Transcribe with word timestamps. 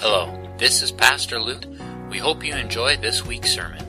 Hello, 0.00 0.32
this 0.58 0.80
is 0.80 0.92
Pastor 0.92 1.40
Luke. 1.40 1.64
We 2.08 2.18
hope 2.18 2.44
you 2.44 2.54
enjoyed 2.54 3.02
this 3.02 3.26
week's 3.26 3.50
sermon. 3.50 3.84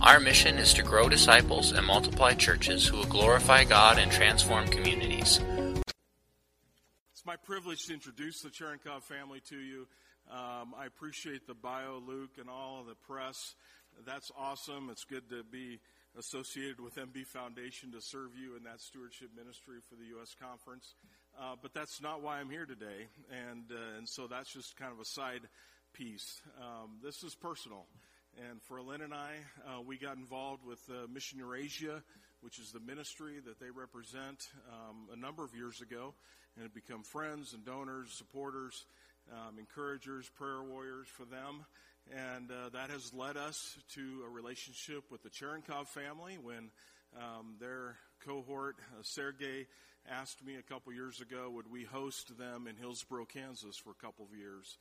Our 0.00 0.20
mission 0.20 0.56
is 0.56 0.72
to 0.74 0.84
grow 0.84 1.08
disciples 1.08 1.72
and 1.72 1.84
multiply 1.84 2.34
churches 2.34 2.86
who 2.86 2.98
will 2.98 3.06
glorify 3.06 3.64
God 3.64 3.98
and 3.98 4.12
transform 4.12 4.68
communities. 4.68 5.40
It's 7.10 7.26
my 7.26 7.34
privilege 7.34 7.86
to 7.86 7.92
introduce 7.92 8.40
the 8.40 8.50
Cherenkov 8.50 9.02
family 9.02 9.40
to 9.48 9.56
you. 9.58 9.88
Um, 10.30 10.76
I 10.78 10.86
appreciate 10.86 11.48
the 11.48 11.54
bio, 11.54 12.00
Luke, 12.06 12.38
and 12.38 12.48
all 12.48 12.82
of 12.82 12.86
the 12.86 12.94
press. 12.94 13.56
That's 14.06 14.30
awesome. 14.38 14.90
It's 14.90 15.04
good 15.04 15.28
to 15.30 15.42
be 15.42 15.80
associated 16.16 16.78
with 16.78 16.94
MB 16.94 17.26
Foundation 17.26 17.90
to 17.92 18.00
serve 18.00 18.30
you 18.40 18.56
in 18.56 18.62
that 18.62 18.80
stewardship 18.80 19.30
ministry 19.36 19.78
for 19.88 19.96
the 19.96 20.04
U.S. 20.14 20.36
Conference. 20.40 20.94
Uh, 21.40 21.54
but 21.62 21.72
that's 21.72 22.02
not 22.02 22.20
why 22.20 22.40
I'm 22.40 22.50
here 22.50 22.66
today, 22.66 23.06
and 23.30 23.62
uh, 23.70 23.96
and 23.96 24.08
so 24.08 24.26
that's 24.26 24.52
just 24.52 24.76
kind 24.76 24.92
of 24.92 24.98
a 24.98 25.04
side 25.04 25.42
piece. 25.92 26.40
Um, 26.60 26.98
this 27.00 27.22
is 27.22 27.36
personal, 27.36 27.86
and 28.50 28.60
for 28.62 28.82
Lynn 28.82 29.02
and 29.02 29.14
I, 29.14 29.34
uh, 29.64 29.80
we 29.80 29.98
got 29.98 30.16
involved 30.16 30.64
with 30.66 30.80
uh, 30.90 31.06
Mission 31.06 31.38
Eurasia, 31.38 32.02
which 32.40 32.58
is 32.58 32.72
the 32.72 32.80
ministry 32.80 33.34
that 33.46 33.60
they 33.60 33.70
represent, 33.70 34.48
um, 34.72 35.08
a 35.12 35.16
number 35.16 35.44
of 35.44 35.54
years 35.54 35.80
ago, 35.80 36.12
and 36.56 36.64
have 36.64 36.74
become 36.74 37.04
friends 37.04 37.54
and 37.54 37.64
donors, 37.64 38.10
supporters, 38.10 38.84
um, 39.30 39.60
encouragers, 39.60 40.28
prayer 40.36 40.62
warriors 40.62 41.06
for 41.06 41.24
them. 41.24 41.64
And 42.10 42.50
uh, 42.50 42.70
that 42.70 42.90
has 42.90 43.14
led 43.14 43.36
us 43.36 43.78
to 43.94 44.24
a 44.26 44.28
relationship 44.28 45.04
with 45.08 45.22
the 45.22 45.30
Cherenkov 45.30 45.86
family 45.86 46.36
when 46.42 46.70
um, 47.16 47.54
their 47.60 47.96
cohort, 48.26 48.74
uh, 48.98 49.02
Sergey, 49.02 49.66
asked 50.10 50.44
me 50.44 50.56
a 50.56 50.62
couple 50.62 50.92
years 50.92 51.20
ago, 51.20 51.50
would 51.50 51.70
we 51.70 51.84
host 51.84 52.36
them 52.38 52.66
in 52.66 52.76
Hillsboro, 52.76 53.26
Kansas 53.26 53.76
for 53.76 53.90
a 53.90 54.04
couple 54.04 54.24
of 54.24 54.36
years? 54.36 54.78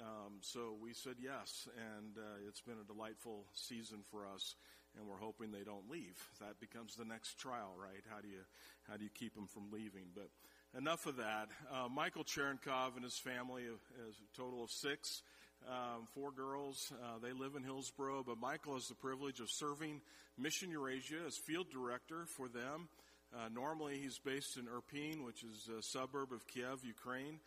Um, 0.00 0.34
so 0.40 0.76
we 0.80 0.92
said 0.92 1.14
yes, 1.20 1.68
and 1.76 2.16
uh, 2.16 2.46
it's 2.46 2.60
been 2.60 2.76
a 2.80 2.92
delightful 2.92 3.44
season 3.54 3.98
for 4.10 4.26
us, 4.26 4.54
and 4.96 5.08
we're 5.08 5.18
hoping 5.18 5.50
they 5.50 5.64
don't 5.64 5.90
leave. 5.90 6.16
That 6.40 6.60
becomes 6.60 6.94
the 6.94 7.04
next 7.04 7.38
trial, 7.38 7.74
right? 7.80 8.04
How 8.08 8.20
do 8.20 8.28
you 8.28 8.44
how 8.88 8.96
do 8.96 9.04
you 9.04 9.10
keep 9.10 9.34
them 9.34 9.46
from 9.46 9.70
leaving? 9.72 10.06
But 10.14 10.28
enough 10.76 11.06
of 11.06 11.16
that. 11.16 11.48
Uh, 11.72 11.88
Michael 11.88 12.24
Cherenkov 12.24 12.94
and 12.94 13.02
his 13.02 13.18
family, 13.18 13.62
is 13.62 14.14
a 14.16 14.36
total 14.36 14.62
of 14.62 14.70
six 14.70 15.22
um, 15.66 16.06
four 16.14 16.30
girls. 16.30 16.92
Uh, 17.02 17.18
they 17.20 17.32
live 17.32 17.56
in 17.56 17.64
Hillsboro, 17.64 18.22
but 18.26 18.38
Michael 18.38 18.74
has 18.74 18.86
the 18.86 18.94
privilege 18.94 19.40
of 19.40 19.50
serving 19.50 20.00
Mission 20.38 20.70
Eurasia 20.70 21.16
as 21.26 21.36
field 21.36 21.66
director 21.72 22.26
for 22.26 22.48
them. 22.48 22.88
Uh, 23.34 23.48
normally, 23.52 23.98
he's 23.98 24.18
based 24.18 24.56
in 24.56 24.64
Irpin, 24.66 25.24
which 25.24 25.42
is 25.42 25.68
a 25.68 25.82
suburb 25.82 26.32
of 26.32 26.46
Kiev, 26.46 26.84
Ukraine, 26.84 27.40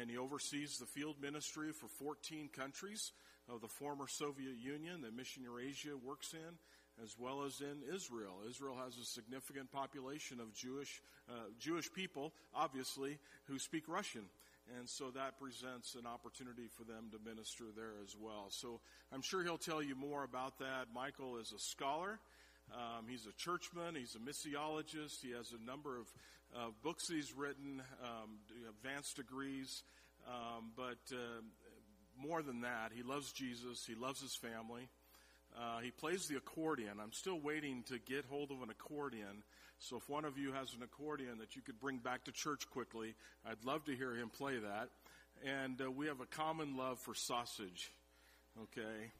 and 0.00 0.10
he 0.10 0.16
oversees 0.16 0.78
the 0.78 0.86
field 0.86 1.16
ministry 1.20 1.72
for 1.72 1.86
14 1.86 2.48
countries 2.48 3.12
of 3.48 3.60
the 3.60 3.68
former 3.68 4.06
Soviet 4.06 4.56
Union 4.58 5.02
that 5.02 5.14
Mission 5.14 5.42
Eurasia 5.42 5.96
works 5.96 6.32
in, 6.32 7.04
as 7.04 7.16
well 7.18 7.44
as 7.44 7.60
in 7.60 7.94
Israel. 7.94 8.40
Israel 8.48 8.76
has 8.82 8.96
a 8.98 9.04
significant 9.04 9.70
population 9.70 10.40
of 10.40 10.52
Jewish 10.54 11.00
uh, 11.28 11.50
Jewish 11.58 11.92
people, 11.92 12.32
obviously, 12.54 13.18
who 13.46 13.58
speak 13.58 13.84
Russian. 13.86 14.24
And 14.78 14.88
so 14.88 15.10
that 15.10 15.38
presents 15.38 15.94
an 15.94 16.06
opportunity 16.06 16.68
for 16.76 16.84
them 16.84 17.10
to 17.12 17.18
minister 17.28 17.64
there 17.74 17.92
as 18.04 18.14
well. 18.18 18.46
So 18.50 18.80
I'm 19.12 19.22
sure 19.22 19.42
he'll 19.42 19.56
tell 19.56 19.82
you 19.82 19.94
more 19.94 20.24
about 20.24 20.58
that. 20.58 20.88
Michael 20.94 21.38
is 21.38 21.52
a 21.52 21.58
scholar. 21.58 22.18
Um, 22.72 23.06
he's 23.08 23.26
a 23.26 23.32
churchman. 23.32 23.94
He's 23.94 24.14
a 24.14 24.18
missiologist. 24.18 25.22
He 25.22 25.32
has 25.32 25.52
a 25.52 25.64
number 25.64 25.98
of 25.98 26.06
uh, 26.56 26.70
books 26.82 27.08
he's 27.08 27.32
written, 27.36 27.82
um, 28.02 28.38
advanced 28.68 29.16
degrees. 29.16 29.82
Um, 30.26 30.72
but 30.76 30.98
uh, 31.12 31.42
more 32.20 32.42
than 32.42 32.62
that, 32.62 32.92
he 32.94 33.02
loves 33.02 33.32
Jesus. 33.32 33.84
He 33.86 33.94
loves 33.94 34.20
his 34.20 34.34
family. 34.34 34.88
Uh, 35.56 35.80
he 35.80 35.90
plays 35.90 36.26
the 36.26 36.36
accordion. 36.36 36.98
I'm 37.02 37.12
still 37.12 37.40
waiting 37.40 37.82
to 37.88 37.98
get 37.98 38.24
hold 38.28 38.50
of 38.50 38.62
an 38.62 38.70
accordion. 38.70 39.42
So 39.78 39.96
if 39.96 40.08
one 40.08 40.24
of 40.24 40.36
you 40.36 40.52
has 40.52 40.74
an 40.74 40.82
accordion 40.82 41.38
that 41.38 41.56
you 41.56 41.62
could 41.62 41.80
bring 41.80 41.98
back 41.98 42.24
to 42.24 42.32
church 42.32 42.68
quickly, 42.70 43.14
I'd 43.46 43.64
love 43.64 43.84
to 43.84 43.94
hear 43.94 44.14
him 44.14 44.28
play 44.28 44.58
that. 44.58 44.88
And 45.44 45.80
uh, 45.80 45.90
we 45.90 46.06
have 46.06 46.20
a 46.20 46.26
common 46.26 46.76
love 46.76 46.98
for 46.98 47.14
sausage. 47.14 47.92
Okay? 48.60 49.10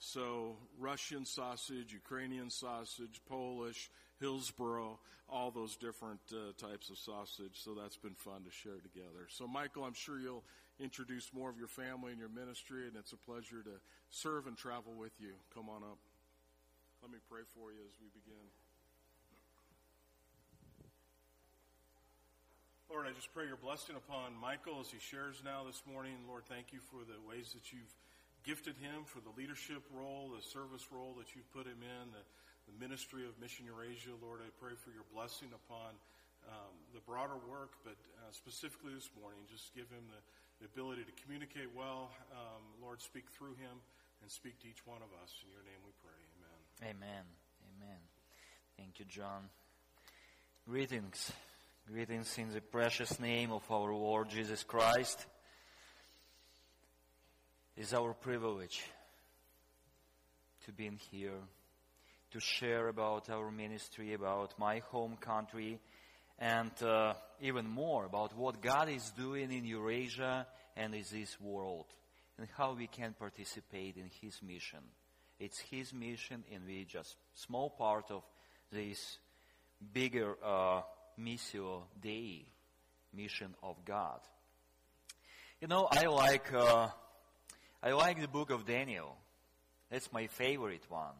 So 0.00 0.56
Russian 0.78 1.26
sausage, 1.26 1.92
Ukrainian 1.92 2.48
sausage, 2.48 3.20
Polish, 3.28 3.90
Hillsboro, 4.18 4.98
all 5.28 5.50
those 5.50 5.76
different 5.76 6.20
uh, 6.32 6.56
types 6.56 6.88
of 6.88 6.96
sausage. 6.96 7.52
So 7.60 7.74
that's 7.74 7.98
been 7.98 8.14
fun 8.16 8.42
to 8.44 8.50
share 8.50 8.80
together. 8.80 9.28
So 9.28 9.46
Michael, 9.46 9.84
I'm 9.84 9.94
sure 9.94 10.18
you'll 10.18 10.42
introduce 10.80 11.30
more 11.34 11.50
of 11.50 11.58
your 11.58 11.68
family 11.68 12.12
and 12.12 12.18
your 12.18 12.30
ministry, 12.30 12.88
and 12.88 12.96
it's 12.96 13.12
a 13.12 13.16
pleasure 13.16 13.62
to 13.62 13.76
serve 14.08 14.46
and 14.46 14.56
travel 14.56 14.94
with 14.98 15.12
you. 15.20 15.36
Come 15.54 15.68
on 15.68 15.84
up. 15.84 15.98
Let 17.02 17.12
me 17.12 17.18
pray 17.28 17.44
for 17.54 17.70
you 17.70 17.84
as 17.84 17.94
we 18.00 18.08
begin. 18.16 18.48
Lord, 22.88 23.06
I 23.06 23.12
just 23.12 23.32
pray 23.32 23.46
your 23.46 23.60
blessing 23.60 23.94
upon 23.94 24.32
Michael 24.40 24.80
as 24.80 24.90
he 24.90 24.98
shares 24.98 25.42
now 25.44 25.62
this 25.62 25.84
morning. 25.86 26.16
Lord, 26.26 26.42
thank 26.48 26.72
you 26.72 26.80
for 26.90 27.04
the 27.04 27.20
ways 27.28 27.52
that 27.52 27.70
you've 27.70 27.94
gifted 28.50 28.74
him, 28.82 29.06
for 29.06 29.22
the 29.22 29.30
leadership 29.38 29.78
role, 29.94 30.34
the 30.34 30.42
service 30.42 30.90
role 30.90 31.14
that 31.14 31.38
you've 31.38 31.46
put 31.54 31.70
him 31.70 31.86
in, 31.86 32.10
the, 32.10 32.24
the 32.66 32.74
ministry 32.82 33.22
of 33.22 33.30
Mission 33.38 33.62
Eurasia. 33.62 34.10
Lord, 34.18 34.42
I 34.42 34.50
pray 34.58 34.74
for 34.74 34.90
your 34.90 35.06
blessing 35.14 35.54
upon 35.54 35.94
um, 36.50 36.74
the 36.90 36.98
broader 37.06 37.38
work, 37.46 37.78
but 37.86 37.94
uh, 38.18 38.34
specifically 38.34 38.90
this 38.90 39.06
morning, 39.14 39.38
just 39.46 39.70
give 39.70 39.86
him 39.86 40.02
the, 40.10 40.18
the 40.58 40.66
ability 40.66 41.06
to 41.06 41.14
communicate 41.22 41.70
well. 41.78 42.10
Um, 42.34 42.74
Lord, 42.82 42.98
speak 42.98 43.30
through 43.30 43.54
him 43.54 43.78
and 44.18 44.26
speak 44.26 44.58
to 44.62 44.66
each 44.66 44.82
one 44.82 44.98
of 44.98 45.14
us. 45.22 45.30
In 45.46 45.54
your 45.54 45.62
name 45.62 45.78
we 45.86 45.94
pray. 46.02 46.18
Amen. 46.34 46.98
Amen. 46.98 47.24
Amen. 47.78 48.02
Thank 48.74 48.98
you, 48.98 49.06
John. 49.06 49.46
Greetings. 50.66 51.30
Greetings 51.86 52.34
in 52.34 52.50
the 52.50 52.58
precious 52.58 53.14
name 53.22 53.54
of 53.54 53.62
our 53.70 53.94
Lord 53.94 54.26
Jesus 54.26 54.66
Christ. 54.66 55.22
Is 57.80 57.94
our 57.94 58.12
privilege 58.12 58.84
to 60.66 60.72
be 60.72 60.86
in 60.86 60.98
here, 61.10 61.40
to 62.30 62.38
share 62.38 62.88
about 62.88 63.30
our 63.30 63.50
ministry, 63.50 64.12
about 64.12 64.52
my 64.58 64.80
home 64.90 65.16
country, 65.18 65.78
and 66.38 66.70
uh, 66.82 67.14
even 67.40 67.66
more 67.66 68.04
about 68.04 68.36
what 68.36 68.60
God 68.60 68.90
is 68.90 69.10
doing 69.16 69.50
in 69.50 69.64
Eurasia 69.64 70.46
and 70.76 70.94
in 70.94 71.04
this 71.10 71.40
world, 71.40 71.86
and 72.36 72.48
how 72.54 72.74
we 72.74 72.86
can 72.86 73.14
participate 73.18 73.96
in 73.96 74.10
His 74.20 74.42
mission. 74.42 74.80
It's 75.38 75.58
His 75.58 75.94
mission, 75.94 76.44
and 76.52 76.66
we 76.66 76.84
just 76.84 77.16
small 77.32 77.70
part 77.70 78.10
of 78.10 78.22
this 78.70 79.16
bigger. 79.94 80.36
Uh, 80.44 80.82
Missio 81.18 81.84
mission 83.14 83.54
of 83.62 83.76
God. 83.86 84.20
You 85.62 85.68
know, 85.68 85.88
I 85.90 86.04
like 86.06 86.52
uh, 86.52 86.88
I 87.82 87.92
like 87.92 88.20
the 88.20 88.28
book 88.28 88.50
of 88.50 88.66
Daniel. 88.66 89.16
That's 89.90 90.12
my 90.12 90.26
favorite 90.26 90.82
one. 90.88 91.14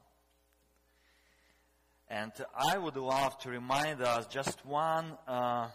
And 2.08 2.32
I 2.54 2.76
would 2.76 2.96
love 2.96 3.38
to 3.40 3.50
remind 3.50 4.02
us 4.02 4.26
just 4.26 4.64
one, 4.66 5.16
uh, 5.26 5.68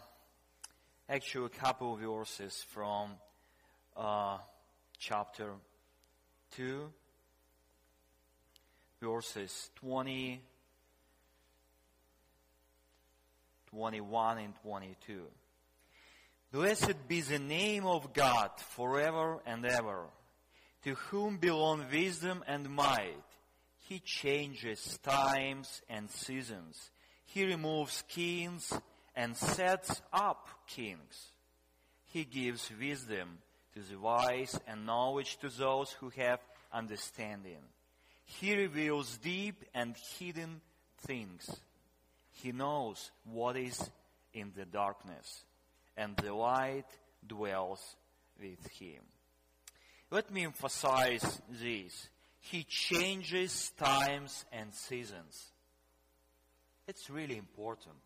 actually, 1.08 1.46
a 1.46 1.48
couple 1.48 1.94
of 1.94 2.00
verses 2.00 2.64
from 2.70 3.10
uh, 3.96 4.38
chapter 4.98 5.52
2, 6.56 6.88
verses 9.00 9.70
20 9.76 10.40
21 13.76 14.38
and 14.38 14.54
22. 14.62 15.22
Blessed 16.50 17.08
be 17.08 17.20
the 17.20 17.38
name 17.38 17.84
of 17.84 18.14
God 18.14 18.50
forever 18.74 19.40
and 19.44 19.66
ever, 19.66 20.06
to 20.86 20.94
whom 20.94 21.36
belong 21.36 21.84
wisdom 21.90 22.44
and 22.46 22.70
might. 22.70 23.24
He 23.88 23.98
changes 23.98 25.00
times 25.02 25.82
and 25.90 26.08
seasons. 26.08 26.90
He 27.24 27.44
removes 27.44 28.04
kings 28.06 28.72
and 29.16 29.36
sets 29.36 30.00
up 30.12 30.48
kings. 30.68 31.32
He 32.04 32.24
gives 32.24 32.70
wisdom 32.80 33.38
to 33.74 33.80
the 33.80 33.98
wise 33.98 34.60
and 34.68 34.86
knowledge 34.86 35.38
to 35.38 35.48
those 35.48 35.90
who 35.98 36.10
have 36.10 36.38
understanding. 36.72 37.64
He 38.24 38.54
reveals 38.54 39.18
deep 39.18 39.64
and 39.74 39.96
hidden 40.20 40.60
things. 41.04 41.50
He 42.30 42.52
knows 42.52 43.10
what 43.24 43.56
is 43.56 43.90
in 44.32 44.52
the 44.56 44.66
darkness, 44.66 45.42
and 45.96 46.16
the 46.16 46.32
light 46.32 46.86
dwells 47.26 47.96
with 48.40 48.64
him. 48.68 49.02
Let 50.10 50.30
me 50.30 50.44
emphasize 50.44 51.40
this. 51.50 52.08
He 52.38 52.62
changes 52.62 53.72
times 53.76 54.44
and 54.52 54.72
seasons. 54.72 55.46
It's 56.86 57.10
really 57.10 57.36
important. 57.36 57.96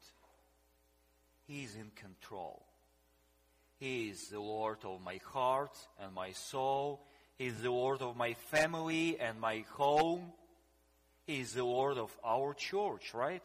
He 1.47 1.65
is 1.65 1.75
in 1.75 1.91
control. 1.95 2.63
He 3.79 4.09
is 4.09 4.29
the 4.29 4.41
Lord 4.41 4.79
of 4.85 5.03
my 5.03 5.21
heart 5.27 5.77
and 6.03 6.15
my 6.15 6.33
soul. 6.33 7.03
He 7.37 7.47
is 7.47 7.61
the 7.61 7.71
Lord 7.71 8.01
of 8.01 8.17
my 8.17 8.33
family 8.35 9.19
and 9.21 9.39
my 9.39 9.65
home. 9.73 10.33
He 11.27 11.41
is 11.41 11.53
the 11.53 11.65
Lord 11.65 11.99
of 11.99 12.11
our 12.25 12.55
church, 12.55 13.13
right? 13.13 13.43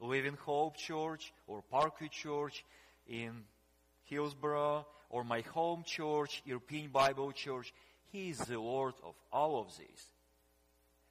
Living 0.00 0.36
Hope 0.44 0.76
Church 0.76 1.32
or 1.46 1.62
Parkway 1.62 2.08
Church 2.08 2.62
in 3.06 3.44
Hillsboro 4.04 4.86
or 5.10 5.24
my 5.24 5.40
home 5.40 5.82
church, 5.84 6.42
Irpin 6.48 6.90
Bible 6.90 7.32
Church. 7.32 7.74
He 8.12 8.30
is 8.30 8.38
the 8.38 8.58
Lord 8.58 8.94
of 9.04 9.14
all 9.32 9.60
of 9.60 9.76
these. 9.76 10.06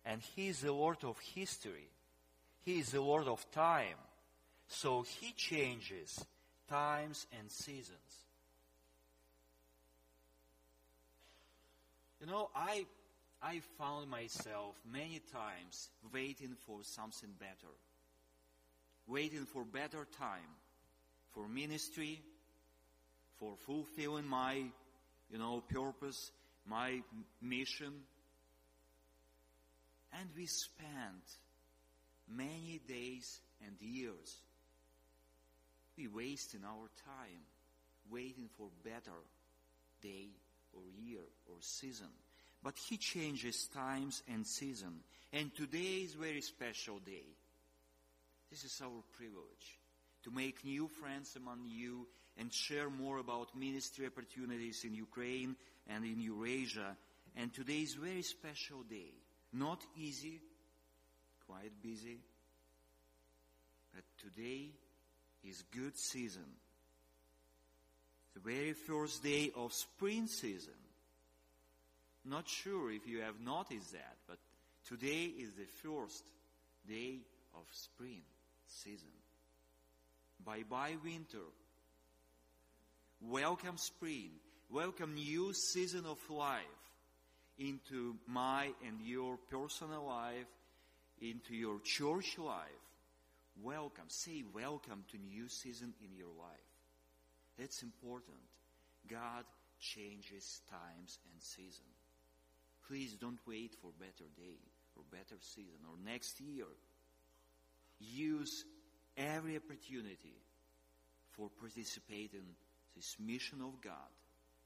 And 0.05 0.21
He 0.35 0.47
is 0.47 0.61
the 0.61 0.71
Lord 0.71 0.97
of 1.03 1.17
history. 1.35 1.89
He 2.63 2.79
is 2.79 2.91
the 2.91 3.01
Lord 3.01 3.27
of 3.27 3.45
time. 3.51 3.97
So 4.67 5.03
He 5.19 5.33
changes 5.33 6.25
times 6.69 7.27
and 7.37 7.51
seasons. 7.51 7.97
You 12.21 12.27
know, 12.27 12.49
I, 12.55 12.85
I 13.41 13.61
found 13.77 14.09
myself 14.09 14.75
many 14.91 15.21
times 15.31 15.89
waiting 16.13 16.55
for 16.65 16.79
something 16.83 17.29
better. 17.39 17.73
Waiting 19.07 19.45
for 19.45 19.63
better 19.63 20.05
time, 20.17 20.57
for 21.33 21.47
ministry, 21.47 22.21
for 23.39 23.55
fulfilling 23.65 24.27
my, 24.27 24.63
you 25.31 25.37
know, 25.37 25.63
purpose, 25.73 26.31
my 26.65 27.01
mission. 27.41 27.93
And 30.19 30.29
we 30.35 30.45
spent 30.45 31.23
many 32.27 32.79
days 32.87 33.39
and 33.65 33.75
years 33.79 34.41
we 35.99 36.07
wasting 36.07 36.61
our 36.63 36.89
time 37.05 37.43
waiting 38.09 38.49
for 38.57 38.69
better 38.83 39.19
day 40.01 40.29
or 40.73 40.81
year 40.97 41.19
or 41.47 41.55
season. 41.59 42.07
But 42.63 42.77
he 42.77 42.97
changes 42.97 43.67
times 43.73 44.23
and 44.31 44.47
season. 44.47 45.01
And 45.33 45.53
today 45.55 46.03
is 46.05 46.13
very 46.13 46.41
special 46.41 46.99
day. 46.99 47.25
This 48.49 48.63
is 48.63 48.81
our 48.81 49.03
privilege 49.17 49.77
to 50.23 50.31
make 50.31 50.63
new 50.63 50.87
friends 50.87 51.35
among 51.35 51.65
you 51.67 52.07
and 52.39 52.53
share 52.53 52.89
more 52.89 53.17
about 53.17 53.55
ministry 53.55 54.05
opportunities 54.05 54.85
in 54.85 54.95
Ukraine 54.95 55.55
and 55.87 56.05
in 56.05 56.21
Eurasia. 56.21 56.95
And 57.35 57.53
today 57.53 57.79
is 57.79 57.95
a 57.95 57.99
very 57.99 58.21
special 58.21 58.81
day. 58.89 59.11
Not 59.51 59.81
easy, 59.97 60.39
quite 61.45 61.71
busy, 61.83 62.19
but 63.93 64.03
today 64.17 64.69
is 65.43 65.63
good 65.75 65.97
season. 65.97 66.45
The 68.35 68.39
very 68.39 68.73
first 68.73 69.21
day 69.23 69.51
of 69.55 69.73
spring 69.73 70.27
season. 70.27 70.73
Not 72.25 72.47
sure 72.47 72.91
if 72.91 73.07
you 73.07 73.21
have 73.21 73.39
noticed 73.43 73.91
that, 73.93 74.17
but 74.27 74.37
today 74.87 75.25
is 75.25 75.53
the 75.53 75.65
first 75.65 76.23
day 76.87 77.19
of 77.55 77.63
spring 77.71 78.21
season. 78.67 79.09
Bye 80.45 80.63
bye 80.69 80.95
winter. 81.03 81.45
Welcome 83.21 83.77
spring. 83.77 84.29
Welcome 84.69 85.15
new 85.15 85.53
season 85.53 86.05
of 86.05 86.17
life 86.29 86.63
into 87.57 88.15
my 88.25 88.71
and 88.87 89.01
your 89.03 89.37
personal 89.51 90.05
life, 90.05 90.47
into 91.21 91.53
your 91.53 91.79
church 91.83 92.37
life. 92.37 92.85
Welcome. 93.61 94.05
Say 94.07 94.45
welcome 94.53 95.03
to 95.11 95.17
new 95.17 95.49
season 95.49 95.93
in 96.01 96.15
your 96.15 96.29
life. 96.39 96.69
That's 97.57 97.83
important. 97.83 98.37
God 99.09 99.43
changes 99.81 100.61
times 100.69 101.19
and 101.25 101.41
season. 101.41 101.91
Please 102.87 103.15
don't 103.19 103.39
wait 103.45 103.75
for 103.81 103.91
better 103.99 104.29
day 104.37 104.59
or 104.95 105.03
better 105.11 105.35
season 105.41 105.81
or 105.89 105.95
next 106.09 106.39
year. 106.39 106.65
Use 107.99 108.63
every 109.17 109.57
opportunity 109.57 110.37
for 111.31 111.49
participating 111.59 112.55
this 112.95 113.15
mission 113.19 113.61
of 113.61 113.81
God, 113.81 113.93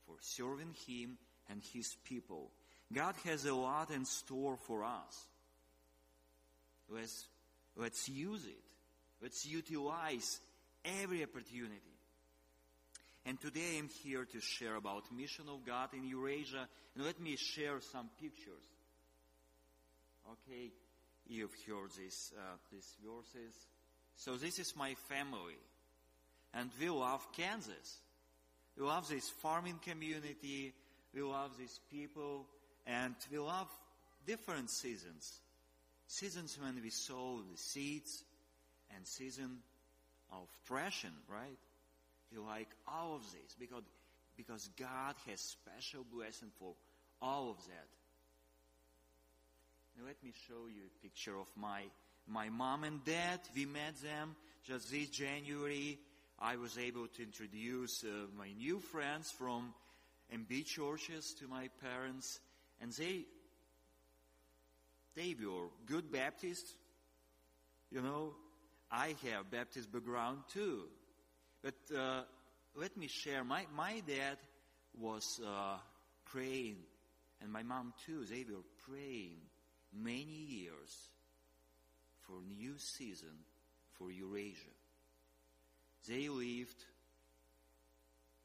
for 0.05 0.15
serving 0.21 0.75
Him 0.87 1.17
and 1.49 1.61
His 1.73 1.95
people. 2.03 2.51
God 2.91 3.15
has 3.25 3.45
a 3.45 3.53
lot 3.53 3.89
in 3.91 4.05
store 4.05 4.57
for 4.67 4.83
us. 4.83 5.27
Let's, 6.89 7.25
let's 7.75 8.07
use 8.09 8.45
it. 8.45 8.63
Let's 9.21 9.45
utilize 9.45 10.39
every 10.83 11.23
opportunity. 11.23 11.93
And 13.25 13.39
today 13.39 13.77
I'm 13.77 13.89
here 14.03 14.25
to 14.25 14.41
share 14.41 14.75
about 14.75 15.11
mission 15.15 15.45
of 15.47 15.65
God 15.65 15.89
in 15.93 16.05
Eurasia. 16.05 16.67
And 16.95 17.05
let 17.05 17.21
me 17.21 17.37
share 17.37 17.79
some 17.79 18.09
pictures. 18.21 18.63
Okay, 20.29 20.71
you've 21.27 21.55
heard 21.65 21.91
this, 21.97 22.33
uh, 22.37 22.57
these 22.71 22.95
verses. 23.03 23.55
So 24.17 24.35
this 24.35 24.59
is 24.59 24.75
my 24.75 24.93
family. 25.09 25.57
And 26.53 26.69
we 26.79 26.89
love 26.89 27.25
Kansas. 27.35 27.97
We 28.77 28.85
love 28.85 29.07
this 29.07 29.29
farming 29.29 29.79
community. 29.85 30.73
We 31.13 31.21
love 31.21 31.51
these 31.57 31.79
people. 31.91 32.45
And 32.85 33.15
we 33.31 33.37
love 33.39 33.67
different 34.25 34.69
seasons. 34.69 35.39
Seasons 36.07 36.57
when 36.61 36.81
we 36.81 36.89
sow 36.89 37.39
the 37.51 37.57
seeds 37.57 38.23
and 38.95 39.05
season 39.05 39.57
of 40.31 40.47
threshing, 40.65 41.15
right? 41.27 41.57
We 42.31 42.39
like 42.39 42.69
all 42.87 43.15
of 43.15 43.21
this 43.31 43.55
because, 43.59 43.83
because 44.35 44.69
God 44.79 45.15
has 45.27 45.39
special 45.39 46.05
blessing 46.11 46.49
for 46.59 46.73
all 47.21 47.51
of 47.51 47.57
that. 47.67 47.87
Now 49.97 50.07
let 50.07 50.21
me 50.23 50.31
show 50.47 50.67
you 50.67 50.81
a 50.87 51.03
picture 51.03 51.39
of 51.39 51.47
my, 51.55 51.83
my 52.27 52.49
mom 52.49 52.83
and 52.83 53.03
dad. 53.05 53.39
We 53.55 53.65
met 53.65 53.95
them 54.01 54.35
just 54.65 54.91
this 54.91 55.09
January. 55.09 55.99
I 56.43 56.57
was 56.57 56.77
able 56.77 57.07
to 57.07 57.23
introduce 57.23 58.03
uh, 58.03 58.27
my 58.37 58.51
new 58.57 58.81
friends 58.81 59.31
from 59.31 59.73
MB 60.29 60.65
churches 60.65 61.33
to 61.39 61.47
my 61.47 61.69
parents 61.81 62.37
and 62.81 62.91
they, 62.91 63.23
they 65.15 65.35
were 65.41 65.67
good 65.85 66.11
Baptists, 66.11 66.73
you 67.89 68.01
know, 68.01 68.33
I 68.91 69.15
have 69.31 69.51
Baptist 69.51 69.89
background 69.89 70.39
too. 70.53 70.81
But 71.63 71.75
uh, 71.97 72.23
let 72.75 72.97
me 72.97 73.07
share. 73.07 73.45
My, 73.45 73.65
my 73.73 74.01
dad 74.05 74.37
was 74.99 75.39
uh, 75.47 75.77
praying, 76.25 76.75
and 77.41 77.53
my 77.53 77.63
mom 77.63 77.93
too. 78.05 78.25
They 78.25 78.43
were 78.43 78.65
praying 78.85 79.37
many 79.93 80.25
years 80.25 80.93
for 82.27 82.33
new 82.57 82.73
season 82.77 83.45
for 83.93 84.11
Eurasia. 84.11 84.82
They 86.07 86.27
lived 86.27 86.83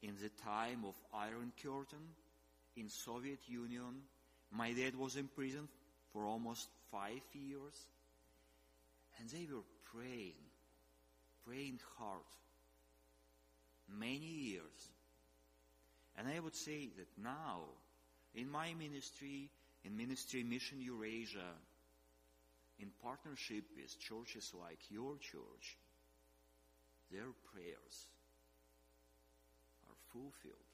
in 0.03 0.15
the 0.23 0.31
time 0.45 0.85
of 0.87 0.95
Iron 1.13 1.53
Curtain 1.61 2.15
in 2.77 2.89
Soviet 2.89 3.41
Union. 3.49 4.03
My 4.53 4.73
dad 4.73 4.95
was 4.97 5.17
in 5.17 5.29
prison 5.29 5.69
for 6.13 6.25
almost 6.25 6.69
five 6.93 7.23
years. 7.33 7.87
And 9.19 9.29
they 9.29 9.49
were 9.53 9.65
praying, 9.93 10.39
praying 11.45 11.81
hard, 11.99 12.23
many 13.89 14.19
years. 14.19 14.91
And 16.17 16.29
I 16.29 16.39
would 16.39 16.55
say 16.55 16.89
that 16.97 17.09
now, 17.23 17.63
in 18.35 18.49
my 18.49 18.75
ministry, 18.75 19.51
in 19.85 19.97
Ministry 19.97 20.45
Mission 20.45 20.81
Eurasia, 20.81 21.51
in 22.79 22.91
partnership 23.03 23.65
with 23.77 23.99
churches 23.99 24.53
like 24.61 24.79
your 24.91 25.17
church, 25.17 25.77
their 27.11 27.33
prayers 27.53 28.07
are 29.89 29.97
fulfilled. 30.13 30.69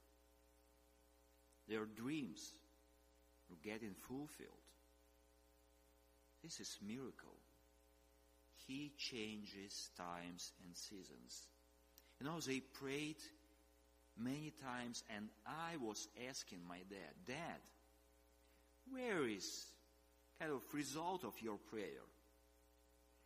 Their 1.69 1.87
dreams 1.87 2.53
are 3.51 3.57
getting 3.63 3.95
fulfilled. 4.09 4.65
This 6.43 6.61
is 6.61 6.79
miracle. 6.87 7.37
He 8.67 8.93
changes 8.99 9.91
times 9.97 10.53
and 10.65 10.77
seasons. 10.77 11.47
You 12.21 12.27
know, 12.27 12.41
they 12.41 12.61
prayed 12.61 13.17
many 14.19 14.53
times, 14.63 15.03
and 15.17 15.29
I 15.47 15.77
was 15.81 16.07
asking 16.29 16.61
my 16.69 16.79
dad, 16.89 17.15
Dad, 17.27 17.61
where 18.91 19.27
is 19.27 19.67
kind 20.39 20.53
of 20.53 20.63
result 20.73 21.25
of 21.25 21.35
your 21.41 21.59
prayer? 21.71 22.05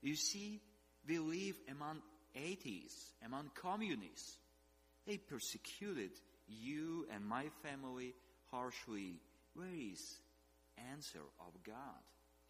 You 0.02 0.14
see, 0.14 0.60
we 1.06 1.18
live 1.18 1.56
among 1.70 2.02
atheists, 2.34 3.12
among 3.24 3.50
communists. 3.54 4.36
They 5.06 5.16
persecuted 5.16 6.10
you 6.48 7.06
and 7.12 7.24
my 7.24 7.46
family 7.62 8.14
harshly. 8.50 9.20
Where 9.54 9.66
is 9.74 10.18
answer 10.92 11.20
of 11.40 11.62
God 11.64 12.02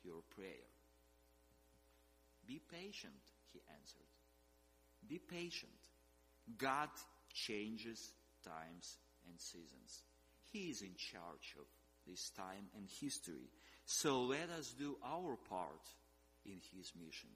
to 0.02 0.08
your 0.08 0.22
prayer? 0.34 0.68
Be 2.46 2.60
patient, 2.70 3.12
he 3.52 3.60
answered. 3.78 4.08
Be 5.08 5.18
patient. 5.18 5.70
God 6.56 6.88
changes 7.32 8.12
times 8.44 8.96
and 9.28 9.38
seasons. 9.38 10.02
He 10.52 10.70
is 10.70 10.82
in 10.82 10.94
charge 10.96 11.54
of 11.58 11.66
this 12.06 12.30
time 12.30 12.68
and 12.76 12.86
history. 13.00 13.50
So 13.84 14.22
let 14.22 14.50
us 14.50 14.74
do 14.78 14.96
our 15.04 15.36
part 15.48 15.82
in 16.44 16.60
His 16.74 16.92
mission. 16.98 17.30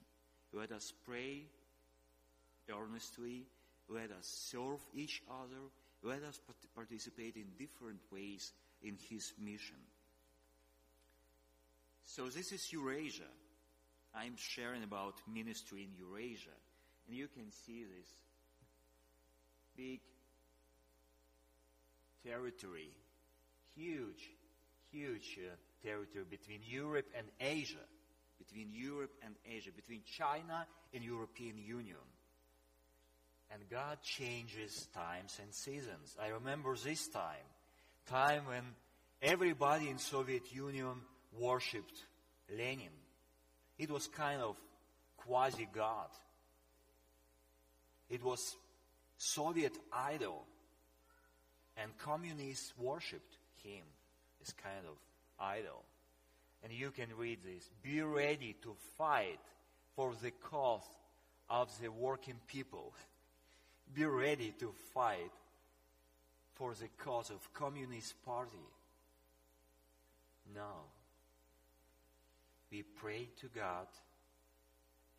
Let 0.52 0.72
us 0.72 0.92
pray 1.04 1.44
earnestly. 2.72 3.46
Let 3.88 4.10
us 4.10 4.26
serve 4.50 4.80
each 4.94 5.22
other. 5.30 5.70
Let 6.02 6.22
us 6.24 6.40
participate 6.74 7.36
in 7.36 7.46
different 7.58 8.00
ways 8.10 8.52
in 8.82 8.96
His 9.08 9.32
mission. 9.38 9.76
So 12.04 12.26
this 12.26 12.52
is 12.52 12.72
Eurasia. 12.72 13.30
I'm 14.14 14.36
sharing 14.36 14.82
about 14.82 15.14
ministry 15.32 15.84
in 15.84 16.06
Eurasia. 16.06 16.56
And 17.06 17.16
you 17.16 17.28
can 17.28 17.50
see 17.50 17.84
this 17.84 18.08
big 19.76 20.00
territory, 22.24 22.90
huge, 23.74 24.30
huge 24.90 25.38
uh, 25.38 25.54
territory 25.82 26.24
between 26.28 26.60
Europe 26.68 27.06
and 27.16 27.26
Asia, 27.40 27.84
between 28.38 28.68
Europe 28.72 29.12
and 29.24 29.34
Asia, 29.50 29.70
between 29.74 30.02
China 30.04 30.66
and 30.94 31.02
European 31.02 31.56
Union. 31.58 31.96
And 33.52 33.68
God 33.70 33.98
changes 34.02 34.88
times 34.94 35.38
and 35.42 35.52
seasons. 35.52 36.16
I 36.22 36.28
remember 36.28 36.74
this 36.76 37.08
time, 37.08 37.46
time 38.06 38.46
when 38.46 38.62
everybody 39.20 39.90
in 39.90 39.98
Soviet 39.98 40.54
Union 40.54 40.94
worshipped 41.38 42.04
Lenin. 42.50 42.88
It 43.78 43.90
was 43.90 44.06
kind 44.06 44.40
of 44.40 44.56
quasi 45.18 45.68
God. 45.72 46.08
It 48.08 48.22
was 48.24 48.56
Soviet 49.18 49.76
idol. 49.92 50.44
And 51.76 51.96
communists 51.98 52.72
worshipped 52.78 53.36
him 53.62 53.84
as 54.42 54.52
kind 54.52 54.86
of 54.86 54.96
idol. 55.38 55.84
And 56.62 56.72
you 56.72 56.90
can 56.90 57.08
read 57.18 57.40
this. 57.44 57.68
Be 57.82 58.02
ready 58.02 58.56
to 58.62 58.74
fight 58.96 59.40
for 59.94 60.12
the 60.22 60.30
cause 60.30 60.82
of 61.50 61.68
the 61.80 61.88
working 61.88 62.40
people. 62.46 62.94
Be 63.94 64.04
ready 64.04 64.54
to 64.58 64.72
fight 64.94 65.30
for 66.54 66.74
the 66.74 66.88
cause 66.98 67.30
of 67.30 67.52
Communist 67.52 68.14
Party. 68.24 68.66
Now, 70.54 70.84
We 72.72 72.82
prayed 72.82 73.36
to 73.42 73.48
God 73.54 73.86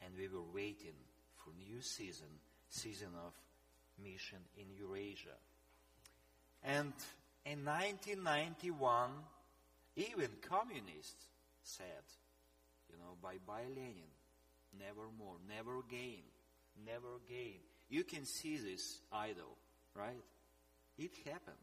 and 0.03 0.11
we 0.17 0.27
were 0.27 0.43
waiting 0.55 0.97
for 1.37 1.51
new 1.69 1.81
season, 1.81 2.25
season 2.69 3.09
of 3.23 3.33
mission 4.03 4.39
in 4.57 4.65
Eurasia. 4.75 5.37
And 6.63 6.93
in 7.45 7.63
1991, 7.63 9.11
even 9.97 10.29
communists 10.41 11.27
said, 11.61 12.03
you 12.89 12.97
know, 12.97 13.13
bye 13.21 13.37
bye 13.45 13.69
Lenin, 13.69 14.09
never 14.79 15.05
more, 15.19 15.35
never 15.47 15.77
again, 15.77 16.25
never 16.83 17.21
again. 17.29 17.61
You 17.93 18.03
can 18.03 18.25
see 18.25 18.57
this 18.57 18.99
idol, 19.11 19.57
right? 19.95 20.25
It 20.97 21.11
happened. 21.25 21.55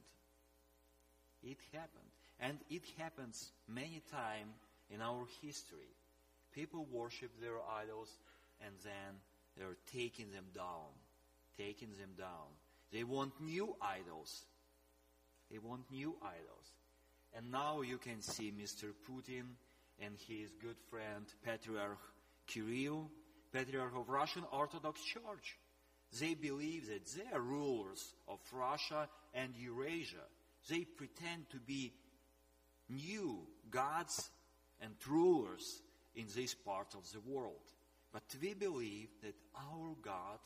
It 1.42 1.58
happened. 1.72 2.10
And 2.38 2.58
it 2.70 2.82
happens 2.98 3.50
many 3.68 4.02
times 4.10 4.54
in 4.90 5.02
our 5.02 5.26
history. 5.42 5.92
People 6.54 6.86
worship 6.90 7.30
their 7.40 7.58
idols 7.82 8.10
and 8.64 8.74
then 8.84 9.18
they're 9.56 9.76
taking 9.92 10.30
them 10.32 10.46
down 10.54 10.90
taking 11.60 11.90
them 11.98 12.10
down. 12.16 12.48
They 12.92 13.04
want 13.04 13.32
new 13.40 13.76
idols. 13.80 14.44
They 15.50 15.58
want 15.58 15.82
new 15.90 16.16
idols. 16.22 16.66
And 17.36 17.50
now 17.50 17.82
you 17.82 17.98
can 17.98 18.22
see 18.22 18.52
Mr. 18.52 18.92
Putin 19.08 19.44
and 20.00 20.14
his 20.26 20.50
good 20.60 20.76
friend 20.90 21.26
Patriarch 21.44 21.98
Kirill, 22.46 23.10
Patriarch 23.52 23.94
of 23.96 24.08
Russian 24.08 24.44
Orthodox 24.52 25.00
Church. 25.04 25.58
They 26.18 26.34
believe 26.34 26.88
that 26.88 27.06
they 27.06 27.36
are 27.36 27.40
rulers 27.40 28.14
of 28.26 28.40
Russia 28.52 29.08
and 29.32 29.54
Eurasia. 29.56 30.24
They 30.68 30.84
pretend 30.84 31.48
to 31.50 31.58
be 31.58 31.92
new 32.88 33.46
gods 33.70 34.30
and 34.80 34.94
rulers 35.08 35.82
in 36.16 36.26
this 36.34 36.54
part 36.54 36.94
of 36.94 37.10
the 37.12 37.20
world. 37.20 37.54
But 38.12 38.22
we 38.42 38.54
believe 38.54 39.08
that 39.22 39.36
our 39.56 39.94
God 40.02 40.38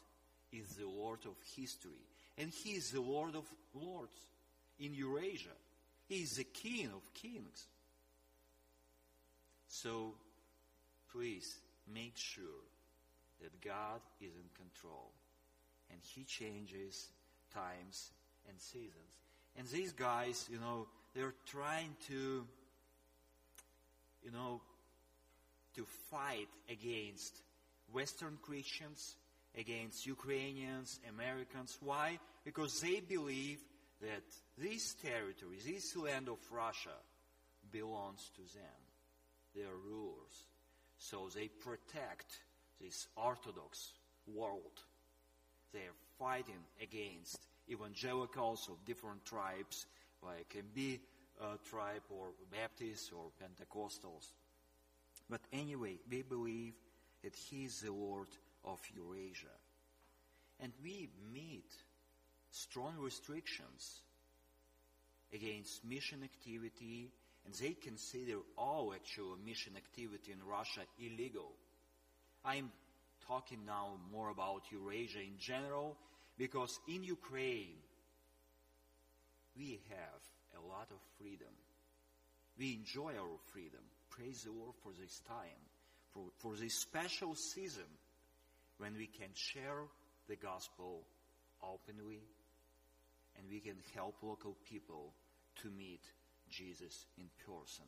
is 0.52 0.68
the 0.76 0.87
Lord 0.87 1.21
of 1.25 1.35
history. 1.56 2.04
And 2.37 2.50
He 2.50 2.73
is 2.73 2.90
the 2.90 3.00
Lord 3.00 3.35
of 3.35 3.44
lords 3.75 4.16
in 4.78 4.92
Eurasia. 4.92 5.56
He 6.06 6.16
is 6.16 6.37
the 6.37 6.44
King 6.44 6.90
of 6.94 7.14
kings. 7.14 7.68
So 9.68 10.14
please 11.11 11.56
make 11.92 12.16
sure 12.16 12.44
that 13.40 13.61
God 13.62 14.00
is 14.21 14.33
in 14.35 14.49
control 14.56 15.11
and 15.94 16.02
He 16.02 16.24
changes 16.24 17.08
times 17.54 18.10
and 18.48 18.60
seasons. 18.60 19.14
And 19.56 19.66
these 19.68 19.92
guys, 19.92 20.48
you 20.50 20.58
know, 20.58 20.88
they're 21.14 21.34
trying 21.46 21.94
to, 22.08 22.44
you 24.24 24.32
know, 24.32 24.60
to 25.76 25.86
fight 26.10 26.48
against 26.68 27.34
Western 27.92 28.36
Christians 28.42 29.14
against 29.56 30.06
Ukrainians, 30.06 30.98
Americans. 31.08 31.78
Why? 31.80 32.18
Because 32.44 32.80
they 32.80 33.00
believe 33.00 33.60
that 34.00 34.24
this 34.58 34.94
territory, 34.94 35.58
this 35.64 35.96
land 35.96 36.28
of 36.28 36.38
Russia, 36.50 36.98
belongs 37.70 38.30
to 38.34 38.42
them. 38.54 38.80
They 39.54 39.62
are 39.62 39.76
rulers. 39.88 40.48
So 40.98 41.28
they 41.34 41.48
protect 41.48 42.40
this 42.80 43.06
Orthodox 43.16 43.92
world. 44.26 44.80
They 45.74 45.80
are 45.80 46.00
fighting 46.20 46.62
against 46.80 47.40
evangelicals 47.68 48.68
of 48.70 48.84
different 48.86 49.24
tribes, 49.24 49.86
like 50.22 50.56
be 50.72 51.00
a 51.40 51.44
uh, 51.44 51.56
tribe 51.68 52.02
or 52.10 52.28
Baptists 52.52 53.10
or 53.10 53.24
Pentecostals. 53.42 54.28
But 55.28 55.40
anyway, 55.52 55.96
they 56.08 56.22
believe 56.22 56.74
that 57.24 57.34
He 57.34 57.64
is 57.64 57.80
the 57.80 57.92
Lord 57.92 58.28
of 58.64 58.78
Eurasia. 58.94 59.56
And 60.60 60.72
we 60.80 61.08
meet 61.32 61.70
strong 62.52 62.94
restrictions 62.98 64.02
against 65.32 65.84
mission 65.84 66.22
activity, 66.22 67.10
and 67.44 67.54
they 67.54 67.72
consider 67.72 68.38
all 68.56 68.94
actual 68.94 69.36
mission 69.44 69.72
activity 69.76 70.30
in 70.30 70.38
Russia 70.48 70.82
illegal. 71.00 71.50
I'm 72.44 72.70
talking 73.26 73.60
now 73.66 73.98
more 74.12 74.30
about 74.30 74.62
Eurasia 74.70 75.20
in 75.20 75.38
general, 75.38 75.96
because 76.38 76.78
in 76.88 77.04
Ukraine, 77.04 77.76
we 79.56 79.80
have 79.90 80.62
a 80.62 80.66
lot 80.66 80.88
of 80.90 80.98
freedom. 81.18 81.52
We 82.58 82.74
enjoy 82.74 83.12
our 83.12 83.38
freedom. 83.52 83.80
Praise 84.10 84.44
the 84.44 84.52
Lord 84.52 84.74
for 84.82 84.92
this 85.00 85.20
time, 85.28 85.62
for, 86.12 86.24
for 86.38 86.56
this 86.56 86.74
special 86.74 87.34
season 87.34 87.88
when 88.78 88.94
we 88.96 89.06
can 89.06 89.30
share 89.34 89.82
the 90.28 90.36
gospel 90.36 91.02
openly 91.62 92.22
and 93.36 93.48
we 93.50 93.60
can 93.60 93.76
help 93.94 94.16
local 94.22 94.56
people 94.68 95.12
to 95.62 95.68
meet 95.70 96.02
Jesus 96.50 97.06
in 97.18 97.24
person. 97.46 97.84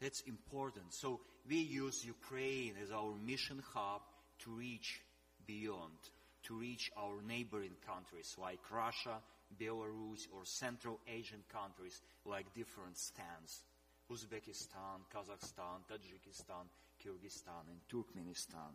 That's 0.00 0.22
important. 0.22 0.92
So 0.94 1.20
we 1.48 1.56
use 1.56 2.04
Ukraine 2.04 2.74
as 2.82 2.90
our 2.90 3.12
mission 3.26 3.62
hub 3.74 4.00
to 4.44 4.50
reach 4.50 5.00
beyond, 5.46 5.98
to 6.44 6.54
reach 6.54 6.90
our 6.96 7.22
neighboring 7.26 7.76
countries 7.86 8.36
like 8.40 8.58
Russia, 8.70 9.18
Belarus, 9.60 10.26
or 10.32 10.44
Central 10.44 11.00
Asian 11.08 11.42
countries 11.52 12.00
like 12.24 12.52
different 12.54 12.96
stands. 12.96 13.62
Uzbekistan, 14.10 15.06
Kazakhstan, 15.14 15.84
Tajikistan, 15.88 16.66
Kyrgyzstan, 17.04 17.64
and 17.70 17.80
Turkmenistan. 17.88 18.74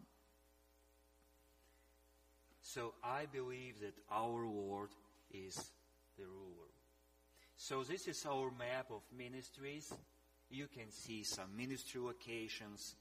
So 2.62 2.94
I 3.04 3.26
believe 3.32 3.80
that 3.82 3.94
our 4.12 4.46
Lord 4.46 4.90
is 5.32 5.56
the 6.18 6.26
ruler. 6.26 6.72
So 7.58 7.84
this 7.84 8.08
is 8.08 8.26
our 8.26 8.52
map 8.58 8.88
of 8.92 9.02
ministries. 9.18 9.94
You 10.50 10.68
can 10.68 10.90
see 10.92 11.24
some 11.24 11.56
ministry 11.58 12.02
locations. 12.02 12.96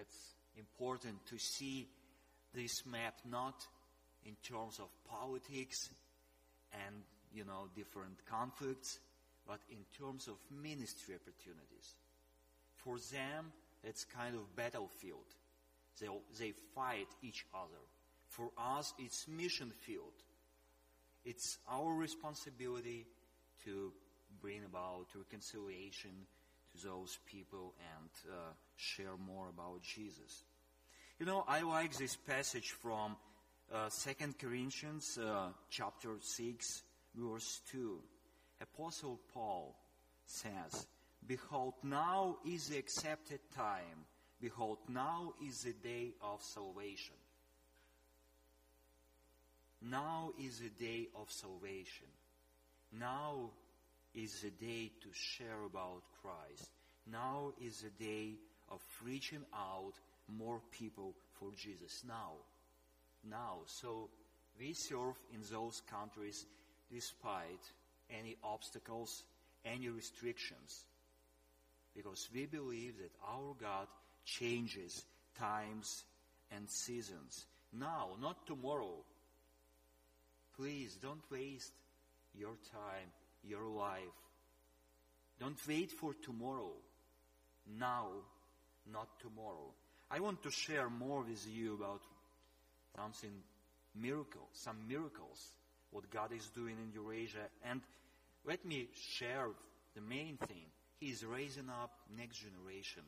It's 0.00 0.34
important 0.56 1.24
to 1.26 1.38
see 1.38 1.88
this 2.54 2.86
map 2.86 3.14
not 3.28 3.54
in 4.24 4.36
terms 4.42 4.78
of 4.78 4.88
politics 5.08 5.76
and, 6.86 6.96
you 7.34 7.44
know, 7.44 7.68
different 7.76 8.16
conflicts, 8.30 8.98
but 9.46 9.60
in 9.70 9.84
terms 9.98 10.28
of 10.28 10.34
ministry 10.50 11.14
opportunities. 11.14 11.94
For 12.76 12.96
them, 13.12 13.52
it's 13.82 14.04
kind 14.04 14.34
of 14.34 14.56
battlefield. 14.56 15.26
They, 16.00 16.08
they 16.38 16.52
fight 16.74 17.08
each 17.22 17.44
other. 17.54 17.82
For 18.28 18.50
us, 18.58 18.92
it's 18.98 19.26
mission 19.28 19.70
field. 19.86 20.12
It's 21.24 21.58
our 21.70 21.94
responsibility 21.94 23.06
to 23.64 23.92
bring 24.40 24.64
about 24.64 25.06
reconciliation 25.14 26.10
to 26.72 26.86
those 26.86 27.18
people 27.30 27.74
and 27.96 28.10
uh, 28.32 28.52
share 28.76 29.16
more 29.26 29.48
about 29.48 29.82
Jesus. 29.82 30.44
You 31.24 31.30
know, 31.30 31.44
I 31.48 31.62
like 31.62 31.96
this 31.96 32.16
passage 32.16 32.72
from 32.72 33.16
uh, 33.72 33.88
2 33.88 34.34
Corinthians 34.38 35.16
uh, 35.16 35.52
chapter 35.70 36.16
6, 36.20 36.82
verse 37.14 37.62
2. 37.72 37.98
Apostle 38.60 39.18
Paul 39.32 39.74
says, 40.26 40.86
Behold, 41.26 41.72
now 41.82 42.36
is 42.46 42.68
the 42.68 42.76
accepted 42.76 43.38
time. 43.56 44.04
Behold, 44.38 44.76
now 44.86 45.32
is 45.42 45.62
the 45.62 45.72
day 45.72 46.12
of 46.20 46.42
salvation. 46.42 47.16
Now 49.80 50.32
is 50.38 50.58
the 50.58 50.84
day 50.84 51.08
of 51.18 51.30
salvation. 51.30 52.12
Now 53.00 53.48
is 54.14 54.42
the 54.42 54.50
day 54.50 54.90
to 55.00 55.08
share 55.14 55.64
about 55.64 56.02
Christ. 56.20 56.68
Now 57.10 57.54
is 57.58 57.80
the 57.80 58.04
day 58.04 58.34
of 58.70 58.82
reaching 59.02 59.46
out 59.54 59.94
more 60.28 60.60
people 60.70 61.14
for 61.38 61.50
Jesus. 61.56 62.02
Now. 62.06 62.32
Now. 63.28 63.58
So 63.66 64.08
we 64.58 64.72
serve 64.72 65.14
in 65.32 65.40
those 65.50 65.82
countries 65.90 66.46
despite 66.92 67.62
any 68.10 68.36
obstacles, 68.42 69.24
any 69.64 69.88
restrictions. 69.88 70.84
Because 71.94 72.28
we 72.34 72.46
believe 72.46 72.98
that 72.98 73.12
our 73.26 73.54
God 73.60 73.86
changes 74.24 75.04
times 75.38 76.04
and 76.50 76.68
seasons. 76.68 77.46
Now, 77.72 78.10
not 78.20 78.46
tomorrow. 78.46 79.04
Please 80.56 80.96
don't 81.02 81.22
waste 81.30 81.72
your 82.36 82.54
time, 82.72 83.08
your 83.42 83.66
life. 83.66 84.02
Don't 85.40 85.58
wait 85.68 85.90
for 85.90 86.14
tomorrow. 86.14 86.72
Now, 87.78 88.08
not 88.90 89.08
tomorrow. 89.20 89.72
I 90.14 90.20
want 90.20 90.44
to 90.44 90.50
share 90.52 90.88
more 90.88 91.24
with 91.24 91.44
you 91.44 91.74
about 91.74 92.00
something 92.96 93.32
miracle, 93.96 94.48
some 94.52 94.76
miracles, 94.86 95.50
what 95.90 96.08
God 96.08 96.30
is 96.32 96.46
doing 96.54 96.76
in 96.78 96.92
Eurasia. 96.92 97.48
And 97.68 97.80
let 98.46 98.64
me 98.64 98.86
share 99.18 99.48
the 99.96 100.00
main 100.00 100.36
thing. 100.36 100.66
He 101.00 101.06
is 101.06 101.24
raising 101.24 101.68
up 101.68 101.90
next 102.16 102.36
generation 102.36 103.02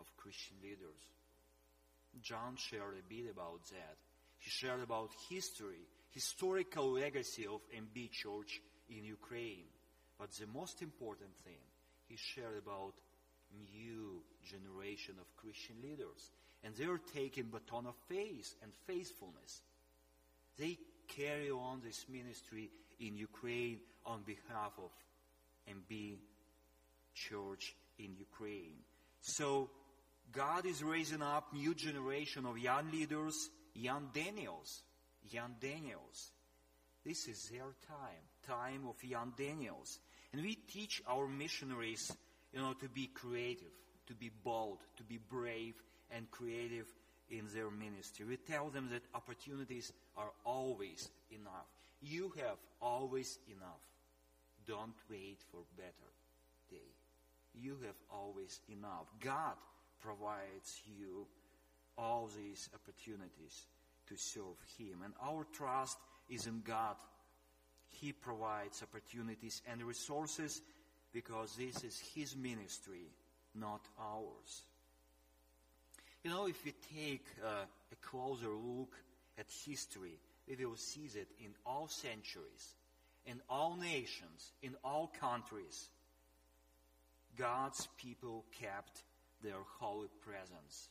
of 0.00 0.06
Christian 0.16 0.56
leaders. 0.60 0.98
John 2.20 2.56
shared 2.56 2.96
a 2.98 3.08
bit 3.08 3.30
about 3.30 3.64
that. 3.70 3.96
He 4.38 4.50
shared 4.50 4.82
about 4.82 5.10
history, 5.30 5.86
historical 6.10 6.90
legacy 6.94 7.46
of 7.46 7.60
MB 7.72 8.10
Church 8.10 8.60
in 8.88 9.04
Ukraine. 9.04 9.66
But 10.18 10.32
the 10.32 10.48
most 10.52 10.82
important 10.82 11.36
thing, 11.44 11.62
he 12.08 12.16
shared 12.16 12.58
about 12.58 12.94
new 13.72 14.22
generation 14.44 15.14
of 15.20 15.36
Christian 15.36 15.76
leaders. 15.82 16.30
And 16.62 16.74
they're 16.76 17.00
taking 17.14 17.44
baton 17.44 17.86
of 17.86 17.94
faith 18.08 18.54
and 18.62 18.72
faithfulness. 18.86 19.60
They 20.58 20.78
carry 21.08 21.50
on 21.50 21.80
this 21.84 22.06
ministry 22.08 22.70
in 23.00 23.16
Ukraine 23.16 23.80
on 24.06 24.22
behalf 24.22 24.72
of 24.78 24.90
MB 25.68 26.16
Church 27.14 27.74
in 27.98 28.14
Ukraine. 28.16 28.78
So 29.20 29.70
God 30.32 30.66
is 30.66 30.82
raising 30.82 31.22
up 31.22 31.52
new 31.52 31.74
generation 31.74 32.46
of 32.46 32.58
young 32.58 32.90
leaders, 32.90 33.50
young 33.74 34.10
Daniels, 34.12 34.82
young 35.30 35.54
Daniels. 35.60 36.32
This 37.04 37.28
is 37.28 37.48
their 37.52 37.74
time, 37.86 38.24
time 38.46 38.86
of 38.88 39.02
young 39.04 39.32
Daniels. 39.36 39.98
And 40.32 40.42
we 40.42 40.54
teach 40.54 41.02
our 41.06 41.28
missionaries, 41.28 42.10
you 42.54 42.60
know, 42.60 42.72
to 42.74 42.88
be 42.88 43.08
creative, 43.08 43.72
to 44.06 44.14
be 44.14 44.30
bold, 44.44 44.78
to 44.96 45.02
be 45.02 45.18
brave 45.28 45.74
and 46.10 46.30
creative 46.30 46.86
in 47.30 47.46
their 47.54 47.70
ministry. 47.70 48.26
We 48.26 48.36
tell 48.36 48.68
them 48.68 48.88
that 48.92 49.02
opportunities 49.14 49.92
are 50.16 50.30
always 50.44 51.08
enough. 51.30 51.66
You 52.00 52.32
have 52.36 52.58
always 52.80 53.38
enough. 53.48 53.80
Don't 54.66 54.94
wait 55.10 55.38
for 55.50 55.60
better 55.76 55.90
day. 56.70 56.94
You 57.54 57.76
have 57.84 57.96
always 58.12 58.60
enough. 58.68 59.06
God 59.20 59.54
provides 60.00 60.82
you 60.86 61.26
all 61.96 62.30
these 62.36 62.68
opportunities 62.74 63.66
to 64.08 64.16
serve 64.16 64.58
Him. 64.78 65.00
And 65.04 65.14
our 65.22 65.46
trust 65.52 65.98
is 66.28 66.46
in 66.46 66.62
God. 66.64 66.96
He 67.88 68.12
provides 68.12 68.82
opportunities 68.82 69.62
and 69.70 69.82
resources 69.82 70.62
because 71.14 71.56
this 71.56 71.84
is 71.84 72.02
His 72.14 72.36
ministry, 72.36 73.06
not 73.54 73.80
ours. 73.98 74.62
You 76.24 76.30
know, 76.30 76.48
if 76.48 76.62
we 76.64 76.72
take 76.94 77.24
uh, 77.42 77.64
a 77.92 78.06
closer 78.06 78.48
look 78.50 78.92
at 79.38 79.46
history, 79.64 80.18
we 80.48 80.66
will 80.66 80.76
see 80.76 81.06
that 81.14 81.28
in 81.40 81.54
all 81.64 81.88
centuries, 81.88 82.74
in 83.26 83.40
all 83.48 83.76
nations, 83.76 84.52
in 84.62 84.74
all 84.84 85.12
countries, 85.20 85.88
God's 87.38 87.88
people 87.98 88.44
kept 88.60 89.02
their 89.42 89.62
holy 89.78 90.08
presence, 90.20 90.88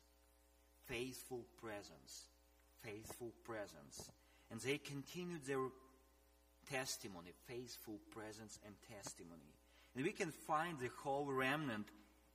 faithful 0.86 1.46
presence, 1.62 2.28
faithful 2.82 3.32
presence. 3.44 4.12
And 4.52 4.60
they 4.62 4.78
continued 4.78 5.46
their 5.46 5.68
testimony, 6.72 7.32
faithful 7.48 8.00
presence 8.12 8.60
and 8.66 8.76
testimony. 8.96 9.53
And 9.96 10.04
we 10.04 10.12
can 10.12 10.32
find 10.32 10.80
the 10.80 10.90
whole 11.04 11.32
remnant 11.32 11.88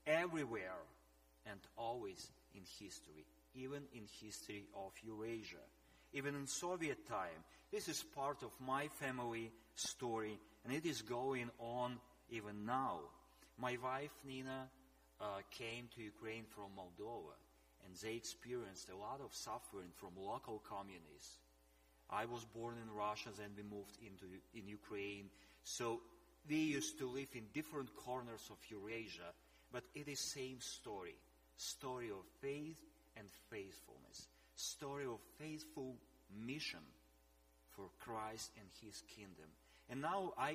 everywhere 0.07 0.79
and 1.51 1.61
always 1.77 2.31
in 2.55 2.63
history, 2.79 3.27
even 3.55 3.83
in 3.95 4.03
history 4.21 4.65
of 4.77 4.93
Eurasia, 5.05 5.65
even 6.13 6.35
in 6.35 6.47
Soviet 6.47 7.07
time. 7.09 7.45
This 7.73 7.89
is 7.89 8.03
part 8.15 8.43
of 8.43 8.51
my 8.65 8.89
family 8.89 9.51
story, 9.75 10.39
and 10.65 10.73
it 10.73 10.87
is 10.87 11.03
going 11.03 11.51
on 11.59 11.99
even 12.31 12.65
now. 12.65 13.01
My 13.59 13.77
wife 13.83 14.13
Nina 14.27 14.69
uh, 15.21 15.25
came 15.51 15.89
to 15.97 16.03
Ukraine 16.03 16.45
from 16.55 16.71
Moldova, 16.77 17.35
and 17.85 17.95
they 17.97 18.15
experienced 18.15 18.89
a 18.89 18.97
lot 18.97 19.21
of 19.21 19.35
suffering 19.35 19.91
from 19.97 20.11
local 20.17 20.63
communists. 20.69 21.39
I 22.11 22.25
was 22.25 22.45
born 22.45 22.77
in 22.83 22.95
Russia, 22.95 23.29
then 23.37 23.51
we 23.57 23.63
moved 23.63 23.99
into 24.01 24.25
in 24.55 24.67
Ukraine. 24.67 25.29
So 25.63 26.01
we 26.49 26.57
used 26.57 26.99
to 26.99 27.09
live 27.09 27.29
in 27.35 27.45
different 27.53 27.95
corners 27.97 28.49
of 28.51 28.57
Eurasia, 28.71 29.35
but 29.73 29.85
it 29.95 30.09
is 30.09 30.19
same 30.19 30.61
story. 30.61 31.15
Story 31.57 32.11
of 32.11 32.25
faith 32.41 32.79
and 33.17 33.27
faithfulness, 33.51 34.29
story 34.55 35.05
of 35.05 35.19
faithful 35.39 35.97
mission 36.47 36.85
for 37.75 37.87
Christ 37.99 38.51
and 38.57 38.69
His 38.81 39.03
kingdom. 39.15 39.51
And 39.91 40.01
now 40.01 40.33
I, 40.39 40.51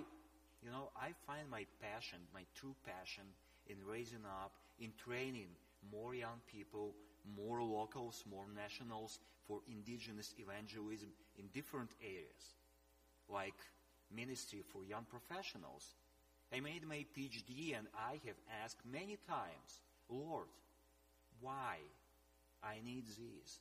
you 0.64 0.72
know, 0.72 0.90
I 0.96 1.12
find 1.28 1.50
my 1.50 1.66
passion, 1.82 2.20
my 2.34 2.44
true 2.56 2.76
passion 2.86 3.24
in 3.68 3.78
raising 3.86 4.26
up, 4.26 4.52
in 4.80 4.92
training 5.04 5.48
more 5.92 6.16
young 6.16 6.40
people, 6.52 6.94
more 7.38 7.62
locals, 7.62 8.24
more 8.30 8.46
nationals 8.56 9.20
for 9.48 9.60
indigenous 9.68 10.34
evangelism 10.38 11.10
in 11.38 11.46
different 11.54 11.92
areas, 12.02 12.56
like 13.30 13.60
ministry 14.16 14.64
for 14.72 14.84
young 14.84 15.06
professionals. 15.06 15.96
I 16.54 16.60
made 16.60 16.88
my 16.88 17.06
PhD 17.18 17.78
and 17.78 17.88
I 17.98 18.20
have 18.26 18.38
asked 18.64 18.82
many 18.86 19.18
times, 19.28 19.82
Lord, 20.10 20.48
why 21.42 21.78
I 22.64 22.76
need 22.86 23.06
this. 23.08 23.60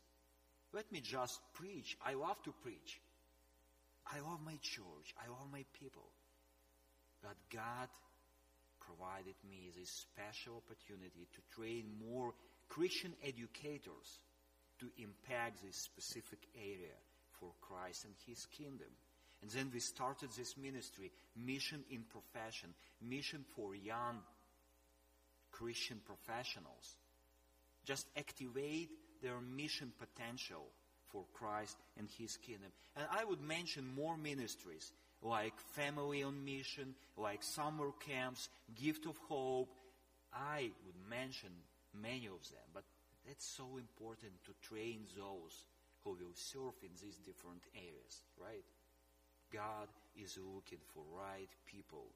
Let 0.72 0.90
me 0.92 1.00
just 1.00 1.40
preach. 1.54 1.96
I 2.04 2.14
love 2.14 2.42
to 2.44 2.52
preach. 2.62 3.00
I 4.06 4.20
love 4.20 4.40
my 4.44 4.58
church. 4.62 5.14
I 5.16 5.28
love 5.28 5.48
my 5.52 5.64
people. 5.78 6.08
But 7.22 7.36
God 7.52 7.88
provided 8.80 9.36
me 9.48 9.70
this 9.78 9.90
special 9.90 10.60
opportunity 10.60 11.28
to 11.32 11.56
train 11.56 11.86
more 12.08 12.34
Christian 12.68 13.12
educators 13.22 14.18
to 14.80 14.86
impact 14.98 15.62
this 15.62 15.76
specific 15.76 16.40
area 16.56 16.96
for 17.38 17.52
Christ 17.60 18.04
and 18.04 18.14
His 18.26 18.44
kingdom. 18.46 18.90
And 19.42 19.50
then 19.50 19.70
we 19.72 19.80
started 19.80 20.30
this 20.32 20.56
ministry, 20.56 21.10
Mission 21.36 21.84
in 21.90 22.02
Profession, 22.02 22.70
mission 23.00 23.44
for 23.56 23.74
young 23.74 24.18
Christian 25.50 26.00
professionals 26.04 26.96
just 27.84 28.06
activate 28.16 28.90
their 29.22 29.40
mission 29.40 29.92
potential 29.98 30.66
for 31.10 31.24
Christ 31.32 31.76
and 31.98 32.08
His 32.18 32.36
kingdom. 32.36 32.70
And 32.96 33.06
I 33.10 33.24
would 33.24 33.40
mention 33.40 33.86
more 33.94 34.16
ministries 34.16 34.92
like 35.22 35.58
Family 35.74 36.22
on 36.22 36.44
Mission, 36.44 36.94
like 37.16 37.42
summer 37.42 37.90
camps, 38.06 38.48
Gift 38.74 39.06
of 39.06 39.16
Hope. 39.28 39.68
I 40.32 40.70
would 40.86 41.10
mention 41.10 41.50
many 42.00 42.26
of 42.26 42.42
them, 42.50 42.66
but 42.72 42.84
that's 43.26 43.46
so 43.46 43.76
important 43.76 44.32
to 44.46 44.68
train 44.68 45.00
those 45.16 45.64
who 46.02 46.10
will 46.10 46.34
serve 46.34 46.74
in 46.82 46.90
these 47.00 47.18
different 47.18 47.62
areas, 47.76 48.22
right? 48.40 48.64
God 49.52 49.88
is 50.16 50.38
looking 50.38 50.80
for 50.92 51.02
right 51.16 51.50
people 51.66 52.06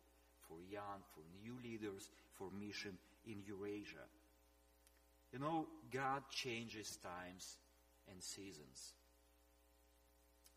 for 0.49 0.59
young, 0.71 1.03
for 1.15 1.23
new 1.43 1.59
leaders, 1.63 2.11
for 2.39 2.49
mission 2.59 2.97
in 3.27 3.43
Eurasia. 3.47 4.07
You 5.33 5.41
know, 5.41 5.67
God 5.93 6.23
changes 6.31 6.99
times 7.03 7.59
and 8.11 8.23
seasons. 8.23 8.95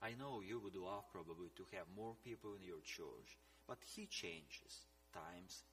I 0.01 0.13
know 0.17 0.41
you 0.45 0.59
would 0.63 0.75
love 0.75 1.11
probably 1.11 1.49
to 1.57 1.65
have 1.75 1.85
more 1.97 2.15
people 2.23 2.55
in 2.55 2.63
your 2.63 2.81
church, 2.85 3.35
but 3.67 3.77
He 3.95 4.05
changes 4.05 4.87
times 5.11 5.63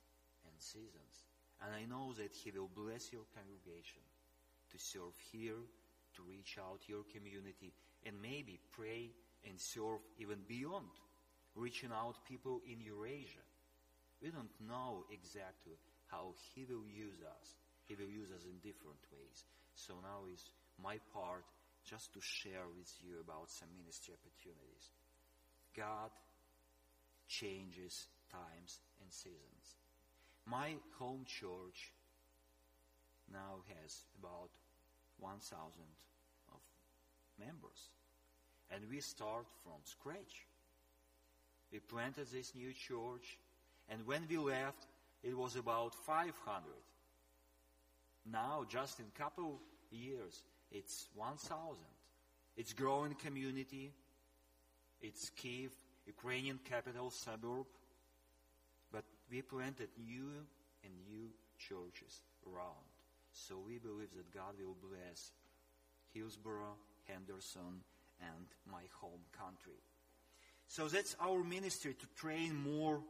and 0.44 0.54
seasons. 0.58 1.14
And 1.62 1.70
I 1.70 1.86
know 1.86 2.12
that 2.18 2.34
He 2.34 2.50
will 2.50 2.70
bless 2.74 3.12
your 3.12 3.28
congregation 3.36 4.02
to 4.72 4.78
serve 4.78 5.14
here, 5.30 5.62
to 6.16 6.22
reach 6.26 6.58
out 6.58 6.88
your 6.88 7.04
community, 7.14 7.72
and 8.04 8.16
maybe 8.20 8.58
pray 8.72 9.12
and 9.46 9.60
serve 9.60 10.02
even 10.18 10.38
beyond, 10.48 10.90
reaching 11.54 11.90
out 11.92 12.24
people 12.26 12.60
in 12.66 12.80
Eurasia. 12.80 13.44
We 14.22 14.30
don't 14.30 14.52
know 14.60 15.04
exactly 15.10 15.78
how 16.06 16.34
He 16.54 16.64
will 16.64 16.86
use 16.86 17.22
us. 17.22 17.54
He 17.86 17.94
will 17.94 18.10
use 18.10 18.30
us 18.34 18.44
in 18.44 18.58
different 18.58 19.00
ways. 19.12 19.44
So 19.74 19.94
now 20.02 20.26
is 20.32 20.50
my 20.82 20.98
part 21.12 21.44
just 21.84 22.12
to 22.14 22.20
share 22.20 22.66
with 22.76 22.90
you 23.00 23.20
about 23.20 23.50
some 23.50 23.68
ministry 23.78 24.14
opportunities. 24.14 24.90
God 25.76 26.10
changes 27.28 28.08
times 28.32 28.80
and 29.00 29.12
seasons. 29.12 29.76
My 30.46 30.74
home 30.98 31.24
church 31.26 31.92
now 33.32 33.62
has 33.82 34.04
about 34.18 34.50
1,000 35.18 35.42
of 36.52 36.60
members. 37.38 37.90
And 38.70 38.82
we 38.90 39.00
start 39.00 39.46
from 39.62 39.80
scratch. 39.84 40.46
We 41.72 41.78
planted 41.80 42.26
this 42.32 42.54
new 42.54 42.72
church, 42.72 43.38
and 43.88 44.06
when 44.06 44.22
we 44.28 44.38
left, 44.38 44.86
it 45.22 45.36
was 45.36 45.56
about 45.56 45.94
500. 45.94 46.32
Now, 48.30 48.64
just 48.68 48.98
in 48.98 49.06
a 49.06 49.18
couple 49.18 49.60
years, 49.90 50.42
it's 50.70 51.06
1,000. 51.14 51.76
It's 52.56 52.72
growing 52.72 53.14
community. 53.14 53.92
It's 55.00 55.30
Kiev, 55.30 55.72
Ukrainian 56.06 56.58
capital 56.64 57.10
suburb. 57.10 57.66
But 58.92 59.04
we 59.30 59.42
planted 59.42 59.88
new 60.04 60.30
and 60.84 60.92
new 61.08 61.28
churches 61.58 62.20
around. 62.46 62.86
So 63.32 63.58
we 63.66 63.78
believe 63.78 64.10
that 64.16 64.32
God 64.32 64.54
will 64.58 64.76
bless 64.80 65.32
Hillsboro, 66.14 66.76
Henderson, 67.04 67.82
and 68.20 68.46
my 68.70 68.82
home 69.00 69.20
country. 69.38 69.80
So 70.68 70.88
that's 70.88 71.16
our 71.20 71.42
ministry 71.44 71.94
to 71.94 72.06
train 72.16 72.54
more 72.54 73.00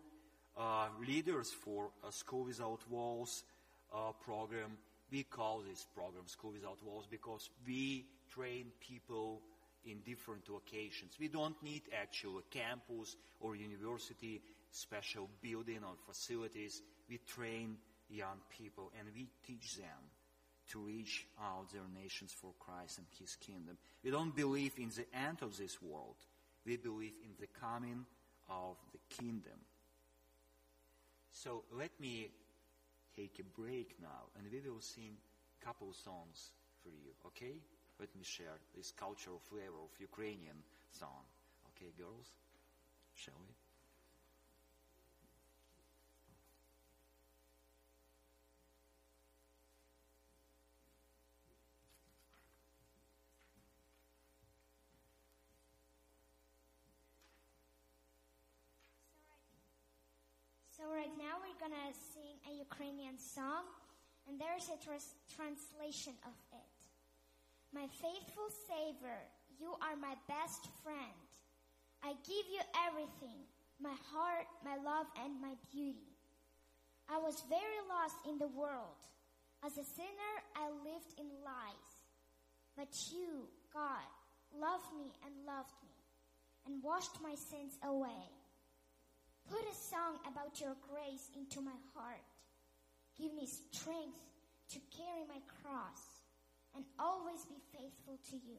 uh, 0.56 0.88
leaders 1.06 1.50
for 1.52 1.90
a 2.06 2.12
School 2.12 2.44
Without 2.44 2.80
Walls 2.90 3.44
uh, 3.94 4.12
program 4.24 4.78
we 5.10 5.22
call 5.22 5.62
this 5.68 5.86
program 5.94 6.26
School 6.26 6.52
Without 6.52 6.82
Walls 6.84 7.06
because 7.10 7.50
we 7.66 8.06
train 8.32 8.66
people 8.80 9.40
in 9.84 10.00
different 10.04 10.48
locations. 10.48 11.12
We 11.20 11.28
don't 11.28 11.60
need 11.62 11.82
actual 11.96 12.42
campus 12.50 13.16
or 13.40 13.54
university 13.54 14.42
special 14.72 15.30
building 15.40 15.78
or 15.84 15.94
facilities. 16.06 16.82
We 17.08 17.18
train 17.18 17.76
young 18.10 18.40
people 18.50 18.92
and 18.98 19.08
we 19.14 19.28
teach 19.46 19.76
them 19.76 20.10
to 20.72 20.80
reach 20.80 21.26
out 21.40 21.72
their 21.72 21.88
nations 22.02 22.32
for 22.32 22.52
Christ 22.58 22.98
and 22.98 23.06
His 23.18 23.36
kingdom. 23.36 23.76
We 24.02 24.10
don't 24.10 24.34
believe 24.34 24.72
in 24.78 24.90
the 24.90 25.06
end 25.16 25.38
of 25.42 25.56
this 25.56 25.80
world. 25.80 26.16
We 26.64 26.76
believe 26.76 27.14
in 27.22 27.30
the 27.38 27.46
coming 27.60 28.04
of 28.48 28.76
the 28.92 28.98
kingdom. 29.14 29.58
So 31.30 31.62
let 31.72 31.90
me 32.00 32.28
take 33.16 33.38
a 33.38 33.60
break 33.60 33.96
now 34.00 34.30
and 34.36 34.46
we 34.50 34.60
will 34.68 34.80
sing 34.80 35.16
a 35.60 35.64
couple 35.64 35.92
songs 35.92 36.50
for 36.82 36.90
you, 36.90 37.12
okay? 37.26 37.56
Let 37.98 38.14
me 38.14 38.22
share 38.22 38.58
this 38.76 38.92
cultural 38.92 39.38
flavor 39.38 39.80
of 39.82 39.90
Ukrainian 40.00 40.56
song. 40.90 41.24
Okay, 41.70 41.92
girls? 41.98 42.32
Shall 43.14 43.34
we? 43.40 43.65
Right 60.86 61.10
now 61.18 61.42
we're 61.42 61.58
gonna 61.58 61.90
sing 62.14 62.38
a 62.46 62.52
Ukrainian 62.62 63.18
song, 63.18 63.66
and 64.26 64.38
there's 64.38 64.70
a 64.70 64.78
translation 65.34 66.14
of 66.24 66.36
it. 66.54 66.76
My 67.74 67.86
faithful 68.00 68.48
Savior, 68.70 69.18
you 69.58 69.74
are 69.82 69.96
my 69.98 70.14
best 70.30 70.68
friend. 70.82 71.26
I 72.02 72.14
give 72.22 72.46
you 72.54 72.62
everything, 72.86 73.44
my 73.82 73.94
heart, 74.14 74.46
my 74.64 74.76
love, 74.76 75.06
and 75.22 75.40
my 75.42 75.54
beauty. 75.72 76.14
I 77.10 77.18
was 77.18 77.42
very 77.48 77.80
lost 77.90 78.16
in 78.28 78.38
the 78.38 78.48
world. 78.48 78.98
As 79.64 79.72
a 79.72 79.84
sinner, 79.84 80.34
I 80.54 80.70
lived 80.70 81.18
in 81.18 81.26
lies. 81.44 81.90
But 82.76 82.94
you, 83.10 83.48
God, 83.74 84.06
loved 84.54 84.90
me 84.96 85.10
and 85.24 85.34
loved 85.46 85.74
me, 85.82 85.98
and 86.66 86.82
washed 86.82 87.20
my 87.22 87.34
sins 87.34 87.74
away. 87.82 88.30
Put 89.48 89.62
a 89.62 89.74
song 89.74 90.18
about 90.26 90.60
your 90.60 90.74
grace 90.90 91.30
into 91.36 91.60
my 91.60 91.76
heart. 91.94 92.24
Give 93.16 93.32
me 93.32 93.46
strength 93.46 94.18
to 94.70 94.78
carry 94.90 95.24
my 95.28 95.40
cross 95.62 96.02
and 96.74 96.84
always 96.98 97.44
be 97.44 97.56
faithful 97.72 98.18
to 98.30 98.36
you. 98.36 98.58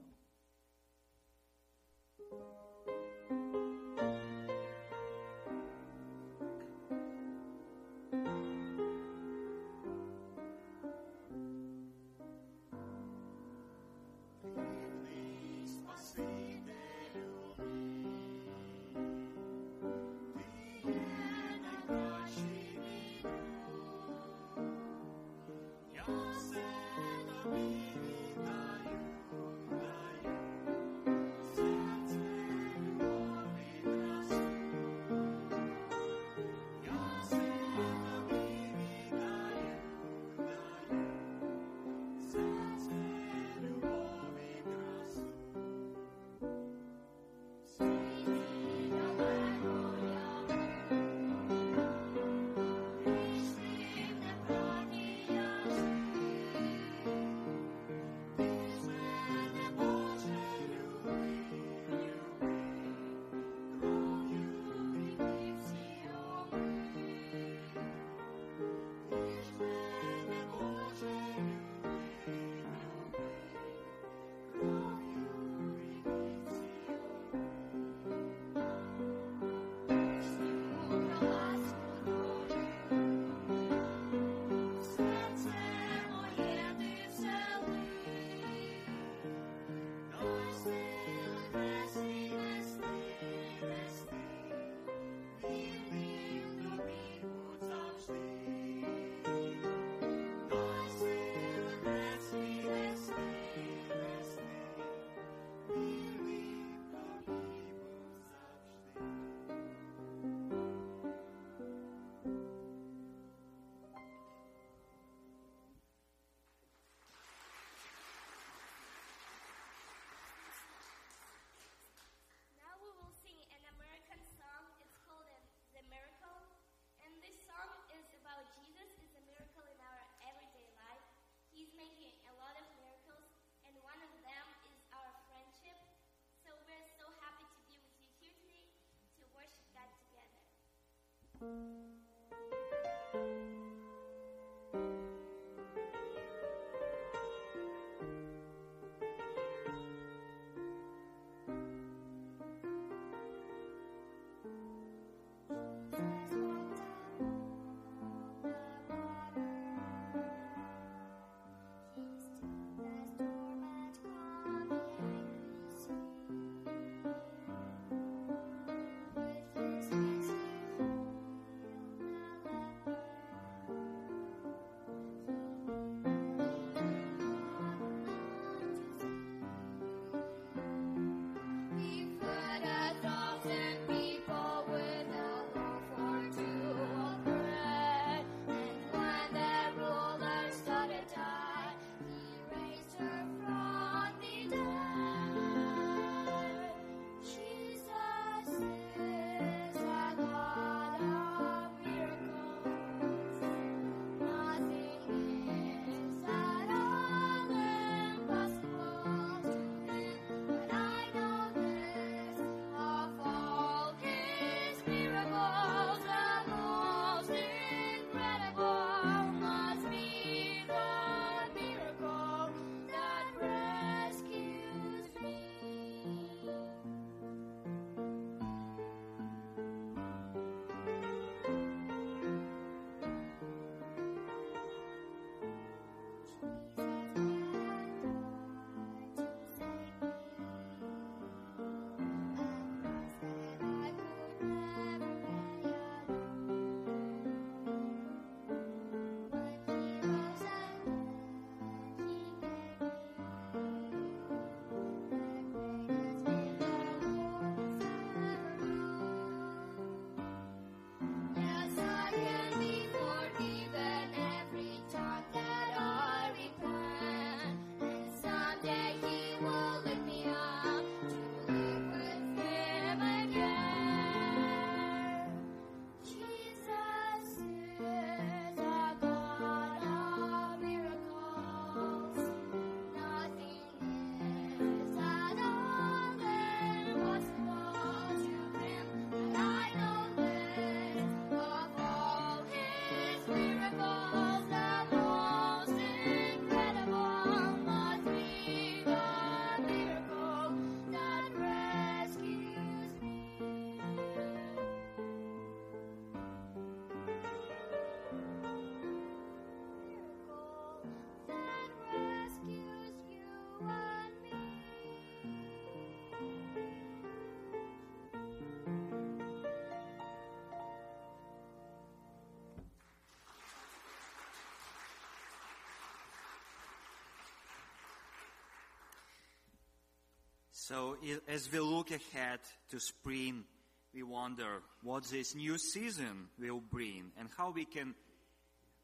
So 330.68 330.98
as 331.30 331.50
we 331.50 331.62
look 331.62 331.92
ahead 331.92 332.40
to 332.72 332.80
spring, 332.82 333.46
we 333.94 334.04
wonder 334.04 334.62
what 334.84 335.06
this 335.06 335.34
new 335.34 335.58
season 335.58 336.28
will 336.38 336.60
bring 336.60 337.06
and 337.18 337.30
how 337.38 337.52
we 337.52 337.64
can 337.64 337.96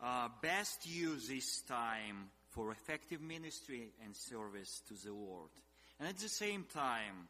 uh, 0.01 0.29
best 0.41 0.87
use 0.87 1.27
this 1.27 1.59
time 1.63 2.29
for 2.51 2.71
effective 2.71 3.19
ministry 3.19 3.89
and 4.05 4.15
service 4.15 4.81
to 4.87 4.93
the 4.93 5.11
Lord. 5.11 5.49
And 5.99 6.07
at 6.07 6.19
the 6.19 6.29
same 6.29 6.63
time, 6.73 7.27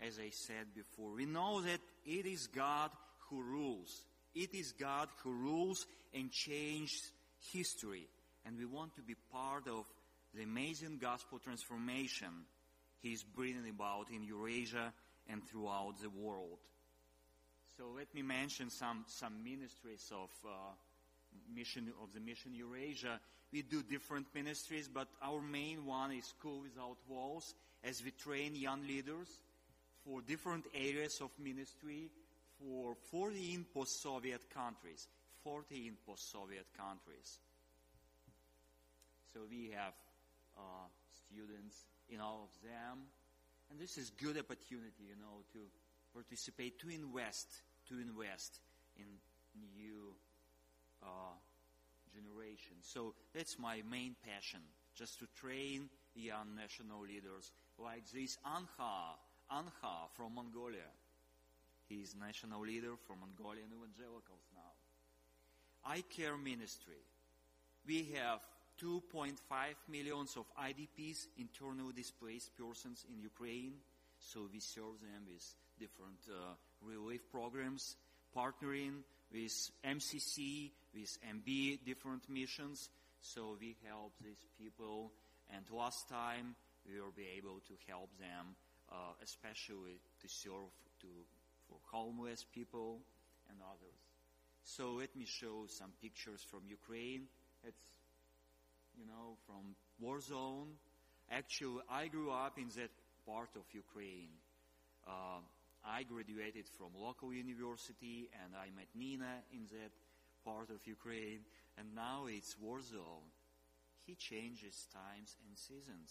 as 0.00 0.18
I 0.18 0.30
said 0.30 0.74
before, 0.74 1.12
we 1.12 1.26
know 1.26 1.60
that 1.60 1.80
it 2.06 2.24
is 2.24 2.46
God 2.46 2.92
who 3.28 3.42
rules. 3.42 4.06
It 4.34 4.54
is 4.54 4.72
God 4.72 5.10
who 5.22 5.32
rules 5.32 5.84
and 6.14 6.32
changes 6.32 7.10
history. 7.52 8.08
And 8.46 8.56
we 8.56 8.64
want 8.64 8.94
to 8.96 9.02
be 9.02 9.16
part 9.30 9.68
of 9.68 9.84
the 10.34 10.44
amazing 10.44 10.96
gospel 10.98 11.38
transformation 11.40 12.46
He's 13.02 13.24
bringing 13.24 13.68
about 13.68 14.10
in 14.10 14.22
Eurasia 14.22 14.92
and 15.28 15.42
throughout 15.46 16.00
the 16.00 16.10
world. 16.10 16.58
So 17.76 17.84
let 17.96 18.14
me 18.14 18.22
mention 18.22 18.70
some, 18.70 19.04
some 19.08 19.42
ministries 19.42 20.10
of 20.12 20.30
uh, 20.46 20.72
mission 21.54 21.92
of 22.02 22.12
the 22.12 22.20
mission 22.20 22.54
Eurasia. 22.54 23.18
We 23.52 23.62
do 23.62 23.82
different 23.82 24.26
ministries, 24.34 24.88
but 24.88 25.08
our 25.22 25.40
main 25.40 25.84
one 25.84 26.12
is 26.12 26.26
School 26.26 26.62
Without 26.62 26.98
Walls, 27.08 27.54
as 27.82 28.02
we 28.04 28.12
train 28.12 28.54
young 28.54 28.86
leaders 28.86 29.28
for 30.04 30.20
different 30.22 30.64
areas 30.74 31.20
of 31.20 31.30
ministry 31.42 32.10
for 32.58 32.94
14 33.10 33.66
post-Soviet 33.74 34.42
countries. 34.54 35.08
14 35.42 35.96
post-Soviet 36.06 36.66
countries. 36.76 37.38
So 39.34 39.40
we 39.50 39.72
have 39.74 39.94
uh, 40.56 40.86
students 41.10 41.76
in 42.12 42.20
all 42.20 42.44
of 42.44 42.62
them. 42.62 43.08
And 43.70 43.80
this 43.80 43.96
is 43.96 44.10
good 44.10 44.36
opportunity, 44.36 45.08
you 45.08 45.16
know, 45.16 45.42
to 45.52 45.60
participate, 46.12 46.78
to 46.80 46.88
invest, 46.90 47.48
to 47.88 47.94
invest 47.94 48.60
in 48.96 49.06
new 49.56 50.14
uh, 51.02 51.34
generation. 52.12 52.76
So 52.82 53.14
that's 53.34 53.58
my 53.58 53.82
main 53.90 54.14
passion, 54.24 54.60
just 54.94 55.18
to 55.20 55.26
train 55.34 55.88
young 56.14 56.54
national 56.54 57.00
leaders 57.00 57.50
like 57.78 58.04
this 58.12 58.36
Anha, 58.46 59.16
Anha 59.50 60.10
from 60.12 60.34
Mongolia. 60.34 60.92
He's 61.88 62.14
national 62.18 62.60
leader 62.62 62.94
for 63.06 63.16
Mongolian 63.16 63.68
evangelicals 63.72 64.44
now. 64.54 64.72
I 65.84 66.02
Care 66.02 66.36
Ministry. 66.36 67.02
We 67.86 68.14
have 68.14 68.40
2.5 68.82 69.36
millions 69.88 70.36
of 70.36 70.46
IDPs, 70.58 71.26
internally 71.38 71.92
displaced 71.94 72.56
persons 72.56 73.04
in 73.08 73.20
Ukraine. 73.20 73.74
So 74.18 74.48
we 74.52 74.60
serve 74.60 74.98
them 75.00 75.22
with 75.26 75.44
different 75.78 76.18
uh, 76.28 76.54
relief 76.82 77.22
programs, 77.30 77.96
partnering 78.36 79.02
with 79.32 79.70
MCC, 79.84 80.70
with 80.94 81.16
MB, 81.22 81.84
different 81.84 82.28
missions. 82.28 82.90
So 83.20 83.56
we 83.60 83.76
help 83.86 84.12
these 84.20 84.44
people. 84.58 85.12
And 85.54 85.64
last 85.70 86.08
time 86.08 86.56
we 86.86 87.00
will 87.00 87.14
be 87.14 87.28
able 87.38 87.60
to 87.68 87.74
help 87.88 88.10
them, 88.18 88.56
uh, 88.90 89.14
especially 89.22 90.00
to 90.20 90.28
serve 90.28 90.70
to, 91.00 91.08
for 91.68 91.78
homeless 91.90 92.44
people 92.52 93.00
and 93.48 93.58
others. 93.62 94.00
So 94.64 94.92
let 94.98 95.14
me 95.16 95.26
show 95.26 95.66
some 95.66 95.92
pictures 96.00 96.44
from 96.48 96.60
Ukraine. 96.68 97.26
It's, 97.64 97.82
you 98.98 99.06
know, 99.06 99.36
from 99.46 99.74
war 100.00 100.20
zone. 100.20 100.68
Actually, 101.30 101.82
I 101.90 102.08
grew 102.08 102.30
up 102.30 102.58
in 102.58 102.68
that 102.76 102.90
part 103.26 103.50
of 103.56 103.62
Ukraine. 103.72 104.30
Uh, 105.06 105.40
I 105.84 106.04
graduated 106.04 106.68
from 106.78 106.94
local 106.94 107.32
university 107.32 108.30
and 108.44 108.54
I 108.54 108.70
met 108.76 108.88
Nina 108.94 109.42
in 109.52 109.66
that 109.72 109.92
part 110.44 110.70
of 110.70 110.86
Ukraine 110.86 111.40
and 111.78 111.94
now 111.94 112.26
it's 112.28 112.56
war 112.58 112.80
zone. 112.80 113.26
He 114.06 114.14
changes 114.14 114.86
times 114.92 115.36
and 115.46 115.56
seasons. 115.56 116.10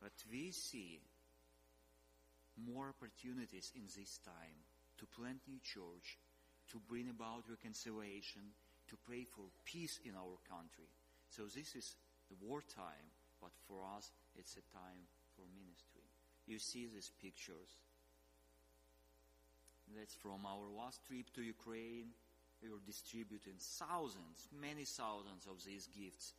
But 0.00 0.12
we 0.30 0.50
see 0.50 1.00
more 2.56 2.88
opportunities 2.88 3.72
in 3.74 3.84
this 3.84 4.18
time 4.24 4.64
to 4.98 5.06
plant 5.06 5.40
new 5.46 5.60
church, 5.62 6.18
to 6.72 6.78
bring 6.88 7.08
about 7.08 7.44
reconciliation, 7.48 8.42
to 8.88 8.96
pray 9.06 9.24
for 9.24 9.44
peace 9.64 10.00
in 10.04 10.12
our 10.14 10.36
country. 10.48 10.88
So 11.30 11.44
this 11.44 11.74
is 11.74 11.94
the 12.28 12.36
wartime, 12.44 13.08
but 13.40 13.52
for 13.66 13.82
us 13.96 14.10
it's 14.36 14.56
a 14.56 14.66
time 14.74 15.06
for 15.36 15.42
ministry. 15.54 16.02
You 16.46 16.58
see 16.58 16.88
these 16.92 17.12
pictures. 17.22 17.78
That's 19.96 20.14
from 20.14 20.46
our 20.46 20.68
last 20.76 21.06
trip 21.06 21.30
to 21.34 21.42
Ukraine. 21.42 22.10
We 22.62 22.68
were 22.70 22.82
distributing 22.84 23.54
thousands, 23.58 24.48
many 24.52 24.84
thousands 24.84 25.46
of 25.46 25.64
these 25.64 25.88
gifts, 25.88 26.34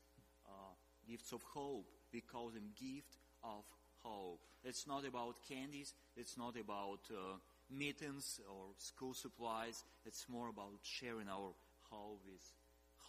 uh, 0.46 0.76
gifts 1.08 1.32
of 1.32 1.42
hope. 1.42 1.88
We 2.14 2.22
call 2.22 2.50
them 2.50 2.72
gift 2.80 3.18
of 3.44 3.64
hope. 4.04 4.42
It's 4.64 4.86
not 4.88 5.06
about 5.06 5.48
candies. 5.48 5.94
It's 6.16 6.38
not 6.38 6.56
about 6.58 7.00
uh, 7.10 7.38
mittens 7.70 8.40
or 8.48 8.76
school 8.78 9.14
supplies. 9.14 9.84
It's 10.06 10.28
more 10.30 10.50
about 10.50 10.80
sharing 10.84 11.28
our 11.28 11.54
hope 11.90 12.20
with 12.26 12.44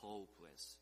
hopeless. 0.00 0.76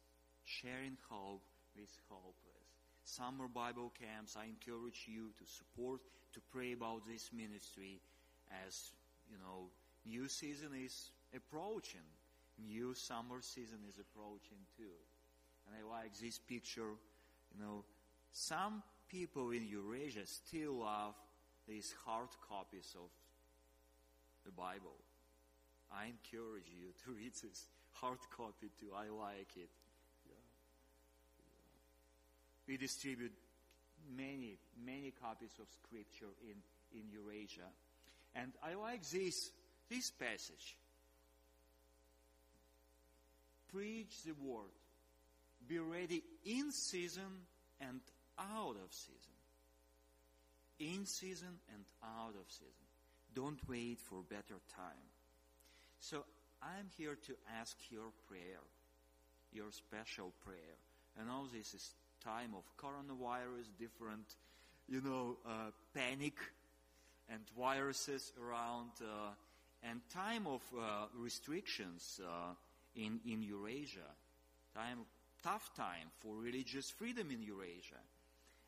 Sharing 0.50 0.98
hope 1.08 1.46
with 1.76 1.94
hopeless. 2.08 2.66
Summer 3.04 3.46
Bible 3.46 3.92
camps, 3.94 4.36
I 4.36 4.46
encourage 4.46 5.06
you 5.06 5.30
to 5.38 5.46
support, 5.46 6.00
to 6.34 6.40
pray 6.50 6.72
about 6.72 7.06
this 7.06 7.30
ministry 7.32 8.00
as, 8.66 8.90
you 9.30 9.38
know, 9.38 9.70
new 10.04 10.26
season 10.26 10.70
is 10.74 11.12
approaching. 11.34 12.02
New 12.58 12.94
summer 12.94 13.40
season 13.40 13.78
is 13.88 13.98
approaching 14.00 14.58
too. 14.76 14.98
And 15.66 15.76
I 15.78 15.88
like 15.88 16.18
this 16.18 16.38
picture, 16.38 16.98
you 17.54 17.60
know, 17.62 17.84
some 18.32 18.82
people 19.08 19.50
in 19.50 19.64
Eurasia 19.68 20.26
still 20.26 20.80
love 20.80 21.14
these 21.68 21.94
hard 22.04 22.30
copies 22.48 22.96
of 22.96 23.08
the 24.44 24.50
Bible. 24.50 24.98
I 25.92 26.06
encourage 26.06 26.66
you 26.66 26.90
to 27.04 27.12
read 27.12 27.34
this 27.34 27.66
hard 27.92 28.18
copy 28.36 28.70
too. 28.80 28.90
I 28.96 29.14
like 29.14 29.54
it. 29.56 29.70
We 32.70 32.76
distribute 32.76 33.32
many, 34.16 34.56
many 34.86 35.12
copies 35.20 35.50
of 35.60 35.66
scripture 35.82 36.30
in, 36.40 36.54
in 36.96 37.10
Eurasia. 37.10 37.66
And 38.36 38.52
I 38.62 38.74
like 38.74 39.02
this, 39.10 39.50
this 39.90 40.12
passage. 40.12 40.76
Preach 43.72 44.22
the 44.24 44.34
word. 44.40 44.70
Be 45.66 45.80
ready 45.80 46.22
in 46.44 46.70
season 46.70 47.42
and 47.80 47.98
out 48.38 48.76
of 48.76 48.92
season. 48.92 49.34
In 50.78 51.06
season 51.06 51.58
and 51.74 51.84
out 52.04 52.36
of 52.38 52.46
season. 52.46 52.86
Don't 53.34 53.58
wait 53.68 53.98
for 53.98 54.22
better 54.22 54.60
time. 54.76 55.10
So 55.98 56.22
I'm 56.62 56.86
here 56.96 57.16
to 57.26 57.34
ask 57.60 57.76
your 57.90 58.12
prayer, 58.28 58.62
your 59.52 59.72
special 59.72 60.32
prayer. 60.44 60.78
I 61.20 61.24
know 61.26 61.46
this 61.52 61.74
is 61.74 61.94
time 62.24 62.54
of 62.54 62.64
coronavirus, 62.76 63.66
different, 63.78 64.36
you 64.88 65.00
know, 65.00 65.36
uh, 65.46 65.70
panic 65.94 66.34
and 67.28 67.40
viruses 67.56 68.32
around, 68.40 68.90
uh, 69.00 69.30
and 69.82 70.00
time 70.12 70.46
of 70.46 70.62
uh, 70.78 71.06
restrictions 71.14 72.20
uh, 72.24 72.52
in 72.96 73.20
in 73.24 73.42
Eurasia, 73.42 74.10
time 74.74 74.98
tough 75.42 75.70
time 75.74 76.10
for 76.20 76.36
religious 76.36 76.90
freedom 76.90 77.30
in 77.30 77.42
Eurasia. 77.42 78.00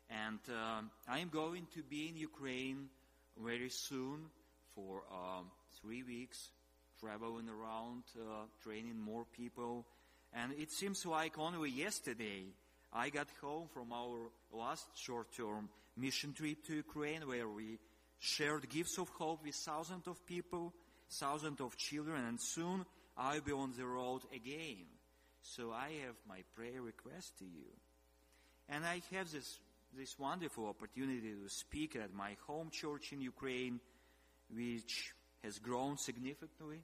And 0.09 0.39
um, 0.49 0.91
I'm 1.07 1.29
going 1.29 1.67
to 1.75 1.83
be 1.83 2.09
in 2.09 2.17
Ukraine 2.17 2.89
very 3.41 3.69
soon 3.69 4.25
for 4.75 5.03
um, 5.11 5.51
three 5.81 6.03
weeks, 6.03 6.49
traveling 6.99 7.49
around, 7.49 8.03
uh, 8.19 8.45
training 8.63 8.99
more 8.99 9.25
people. 9.35 9.85
And 10.33 10.51
it 10.53 10.71
seems 10.71 11.05
like 11.05 11.37
only 11.37 11.69
yesterday 11.69 12.45
I 12.93 13.09
got 13.09 13.27
home 13.41 13.67
from 13.73 13.91
our 13.91 14.29
last 14.51 14.85
short-term 14.95 15.69
mission 15.97 16.33
trip 16.33 16.63
to 16.67 16.75
Ukraine 16.75 17.27
where 17.27 17.49
we 17.49 17.79
shared 18.19 18.69
gifts 18.69 18.99
of 18.99 19.09
hope 19.09 19.43
with 19.43 19.55
thousands 19.55 20.07
of 20.07 20.23
people, 20.27 20.73
thousands 21.09 21.59
of 21.59 21.75
children, 21.75 22.23
and 22.25 22.39
soon 22.39 22.85
I'll 23.17 23.41
be 23.41 23.51
on 23.51 23.73
the 23.75 23.85
road 23.85 24.21
again. 24.33 24.85
So 25.41 25.71
I 25.71 25.89
have 26.05 26.15
my 26.29 26.43
prayer 26.55 26.81
request 26.81 27.39
to 27.39 27.45
you. 27.45 27.65
And 28.69 28.85
I 28.85 29.01
have 29.11 29.31
this 29.31 29.59
this 29.95 30.17
wonderful 30.17 30.67
opportunity 30.67 31.33
to 31.33 31.49
speak 31.49 31.95
at 31.95 32.13
my 32.13 32.35
home 32.47 32.69
church 32.71 33.13
in 33.13 33.21
Ukraine, 33.21 33.79
which 34.51 35.13
has 35.43 35.59
grown 35.59 35.97
significantly, 35.97 36.81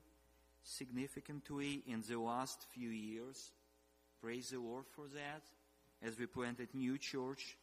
significantly 0.62 1.82
in 1.88 2.04
the 2.08 2.18
last 2.18 2.64
few 2.72 2.90
years. 2.90 3.50
Praise 4.22 4.50
the 4.50 4.60
Lord 4.60 4.84
for 4.94 5.06
that, 5.14 5.42
as 6.02 6.18
we 6.18 6.26
planted 6.26 6.68
new 6.74 6.98
church. 6.98 7.56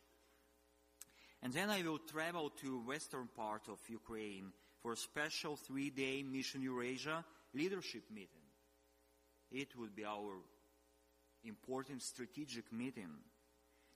And 1.41 1.53
then 1.53 1.69
I 1.69 1.81
will 1.83 1.99
travel 1.99 2.51
to 2.61 2.83
western 2.85 3.27
part 3.35 3.63
of 3.69 3.77
Ukraine 3.87 4.51
for 4.81 4.93
a 4.93 4.97
special 4.97 5.55
three-day 5.55 6.23
Mission 6.23 6.61
Eurasia 6.61 7.23
leadership 7.53 8.03
meeting. 8.11 8.47
It 9.51 9.69
would 9.77 9.95
be 9.95 10.05
our 10.05 10.33
important 11.43 12.01
strategic 12.01 12.71
meeting 12.71 13.09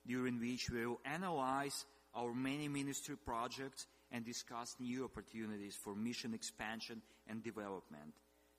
during 0.05 0.39
which 0.39 0.69
we 0.69 0.85
will 0.85 0.99
analyze 1.05 1.85
our 2.15 2.33
many 2.33 2.67
ministry 2.67 3.15
projects 3.17 3.87
and 4.11 4.25
discuss 4.25 4.75
new 4.79 5.05
opportunities 5.05 5.75
for 5.75 5.95
mission 5.95 6.33
expansion 6.33 7.01
and 7.27 7.43
development. 7.43 8.13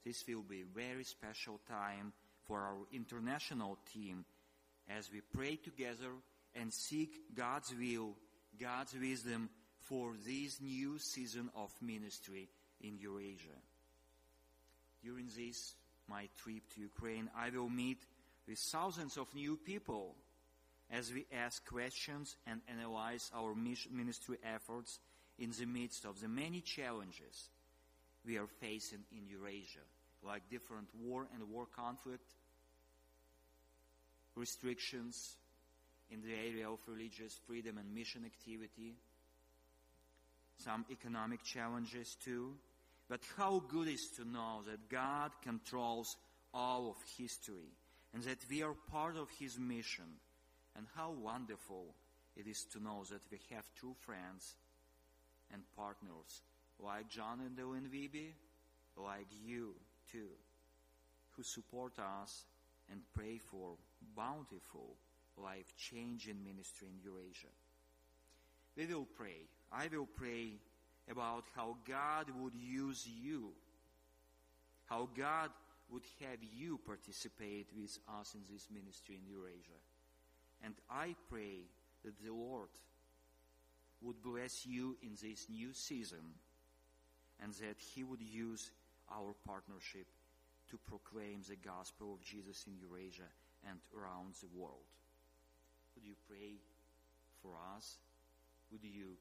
This 0.05 0.25
will 0.27 0.43
be 0.43 0.63
a 0.63 0.75
very 0.75 1.05
special 1.05 1.61
time 1.69 2.13
for 2.45 2.61
our 2.61 2.79
international 2.93 3.79
team 3.93 4.25
as 4.89 5.11
we 5.13 5.21
pray 5.35 5.57
together 5.57 6.11
and 6.55 6.73
seek 6.73 7.35
God's 7.35 7.75
will, 7.79 8.15
God's 8.61 8.95
wisdom 8.95 9.49
for 9.81 10.13
this 10.27 10.61
new 10.61 10.99
season 10.99 11.51
of 11.57 11.71
ministry 11.81 12.49
in 12.81 12.99
Eurasia. 12.99 13.59
During 15.03 15.29
this, 15.37 15.75
my 16.09 16.29
trip 16.43 16.63
to 16.75 16.81
Ukraine, 16.81 17.31
I 17.37 17.51
will 17.51 17.69
meet 17.69 17.99
with 18.47 18.59
thousands 18.59 19.17
of 19.17 19.35
new 19.35 19.57
people 19.57 20.15
as 20.91 21.13
we 21.13 21.27
ask 21.33 21.67
questions 21.67 22.37
and 22.47 22.61
analyze 22.69 23.31
our 23.35 23.55
ministry 23.55 24.39
efforts 24.45 24.99
in 25.39 25.51
the 25.59 25.67
midst 25.67 26.05
of 26.05 26.21
the 26.21 26.29
many 26.29 26.61
challenges 26.61 27.49
we 28.25 28.37
are 28.37 28.47
facing 28.61 29.01
in 29.11 29.27
Eurasia, 29.27 29.81
like 30.23 30.49
different 30.51 30.89
war 31.01 31.27
and 31.35 31.51
war 31.51 31.67
conflict, 31.75 32.35
restrictions 34.37 35.37
in 36.11 36.21
the 36.23 36.35
area 36.35 36.69
of 36.69 36.79
religious 36.87 37.39
freedom 37.47 37.79
and 37.79 37.95
mission 37.95 38.25
activity, 38.25 38.95
some 40.59 40.85
economic 40.91 41.43
challenges 41.43 42.17
too. 42.25 42.55
But 43.09 43.21
how 43.37 43.63
good 43.69 43.89
is 43.89 44.09
to 44.17 44.25
know 44.25 44.61
that 44.67 44.89
God 44.89 45.33
controls 45.43 46.17
all 46.55 46.91
of 46.91 46.97
history 47.19 47.73
and 48.15 48.23
that 48.25 48.39
we 48.49 48.63
are 48.63 48.75
part 48.91 49.17
of 49.17 49.29
His 49.39 49.59
mission 49.59 50.21
and 50.77 50.87
how 50.95 51.13
wonderful 51.13 51.95
it 52.37 52.47
is 52.47 52.65
to 52.73 52.83
know 52.83 53.05
that 53.11 53.23
we 53.31 53.39
have 53.55 53.65
true 53.79 53.95
friends 54.01 54.55
and 55.53 55.63
partners 55.77 56.43
like 56.83 57.09
John 57.09 57.41
and 57.41 57.59
Ellen 57.59 57.89
Wiebe, 57.93 58.33
like 58.97 59.27
you 59.45 59.75
too, 60.11 60.29
who 61.37 61.43
support 61.43 61.93
us 61.99 62.45
and 62.91 63.01
pray 63.15 63.39
for 63.39 63.77
bountiful, 64.17 64.97
life-changing 65.37 66.45
ministry 66.45 66.89
in 66.89 67.03
Eurasia. 67.03 67.53
We 68.77 68.87
will 68.87 69.07
pray. 69.17 69.49
I 69.73 69.89
will 69.93 70.09
pray 70.17 70.55
about 71.11 71.45
how 71.55 71.77
God 71.87 72.27
would 72.41 72.55
use 72.55 73.07
you, 73.07 73.51
how 74.87 75.09
God 75.17 75.51
would 75.91 76.05
have 76.21 76.39
you 76.57 76.79
participate 76.87 77.67
with 77.77 77.99
us 78.21 78.35
in 78.35 78.41
this 78.51 78.69
ministry 78.73 79.19
in 79.23 79.31
Eurasia. 79.31 79.79
And 80.65 80.75
I 80.91 81.15
pray 81.29 81.67
that 82.05 82.15
the 82.25 82.33
Lord 82.33 82.69
would 84.01 84.23
bless 84.23 84.65
you 84.65 84.97
in 85.03 85.11
this 85.23 85.47
new 85.51 85.73
season 85.73 86.35
and 87.43 87.53
that 87.55 87.77
He 87.95 88.05
would 88.05 88.23
use 88.23 88.71
our 89.11 89.35
partnership 89.47 90.07
to 90.71 90.79
proclaim 90.89 91.43
the 91.49 91.57
gospel 91.57 92.15
of 92.15 92.25
Jesus 92.25 92.65
in 92.67 92.75
Eurasia 92.79 93.29
and 93.69 93.79
around 93.97 94.35
the 94.41 94.49
world. 94.55 94.87
Would 95.95 96.05
you 96.05 96.15
pray 96.29 96.59
for 97.43 97.53
us? 97.77 97.99
Would 98.71 98.85
you 98.85 99.17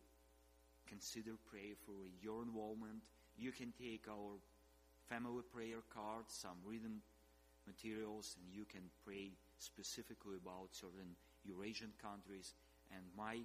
consider 0.88 1.32
prayer 1.50 1.76
for 1.86 2.08
your 2.22 2.44
involvement? 2.44 3.04
You 3.38 3.52
can 3.52 3.74
take 3.80 4.08
our 4.10 4.40
family 5.10 5.44
prayer 5.54 5.84
cards, 5.94 6.34
some 6.34 6.58
written 6.66 7.02
materials, 7.68 8.36
and 8.40 8.54
you 8.54 8.66
can 8.66 8.90
pray 9.06 9.32
specifically 9.60 10.38
about 10.42 10.70
certain 10.72 11.16
Eurasian 11.46 11.92
countries. 12.02 12.54
And 12.92 13.04
my 13.18 13.40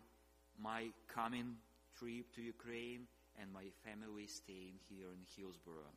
my 0.59 0.89
coming 1.13 1.57
trip 1.99 2.33
to 2.35 2.43
Ukraine 2.43 3.07
and 3.41 3.53
my 3.53 3.65
family 3.85 4.27
staying 4.27 4.81
here 4.89 5.13
in 5.13 5.21
Hillsboro. 5.37 5.91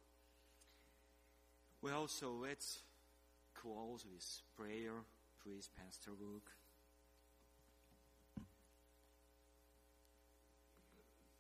Well, 1.82 2.08
so 2.08 2.34
let's 2.34 2.80
close 3.62 4.05
with 4.05 4.26
prayer. 4.57 4.93
Please, 5.43 5.70
Pastor 5.78 6.12
Luke. 6.12 6.49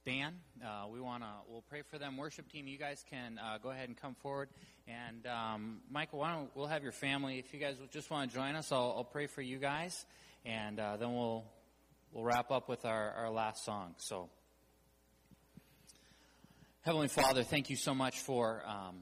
Dan, 0.05 0.33
uh, 0.65 0.87
we 0.91 0.99
want 0.99 1.23
to, 1.23 1.29
we'll 1.47 1.63
pray 1.69 1.83
for 1.89 1.97
them. 1.97 2.17
Worship 2.17 2.51
team, 2.51 2.67
you 2.67 2.77
guys 2.77 3.03
can 3.09 3.37
uh, 3.37 3.57
go 3.61 3.69
ahead 3.69 3.89
and 3.89 3.97
come 3.97 4.15
forward. 4.15 4.49
And 4.87 5.27
um, 5.27 5.81
Michael, 5.91 6.19
why 6.19 6.33
don't 6.33 6.49
we'll 6.55 6.67
have 6.67 6.83
your 6.83 6.91
family. 6.91 7.37
If 7.37 7.53
you 7.53 7.59
guys 7.59 7.75
just 7.91 8.09
want 8.09 8.29
to 8.29 8.35
join 8.35 8.55
us, 8.55 8.71
I'll, 8.71 8.95
I'll 8.97 9.03
pray 9.03 9.27
for 9.27 9.41
you 9.41 9.59
guys, 9.59 10.05
and 10.45 10.79
uh, 10.79 10.97
then 10.97 11.13
we'll 11.13 11.45
we'll 12.11 12.23
wrap 12.23 12.49
up 12.49 12.67
with 12.67 12.85
our, 12.85 13.11
our 13.11 13.29
last 13.29 13.63
song. 13.63 13.93
So, 13.97 14.29
Heavenly 16.81 17.09
Father, 17.09 17.43
thank 17.43 17.69
you 17.69 17.75
so 17.75 17.93
much 17.93 18.19
for 18.19 18.63
um, 18.65 18.95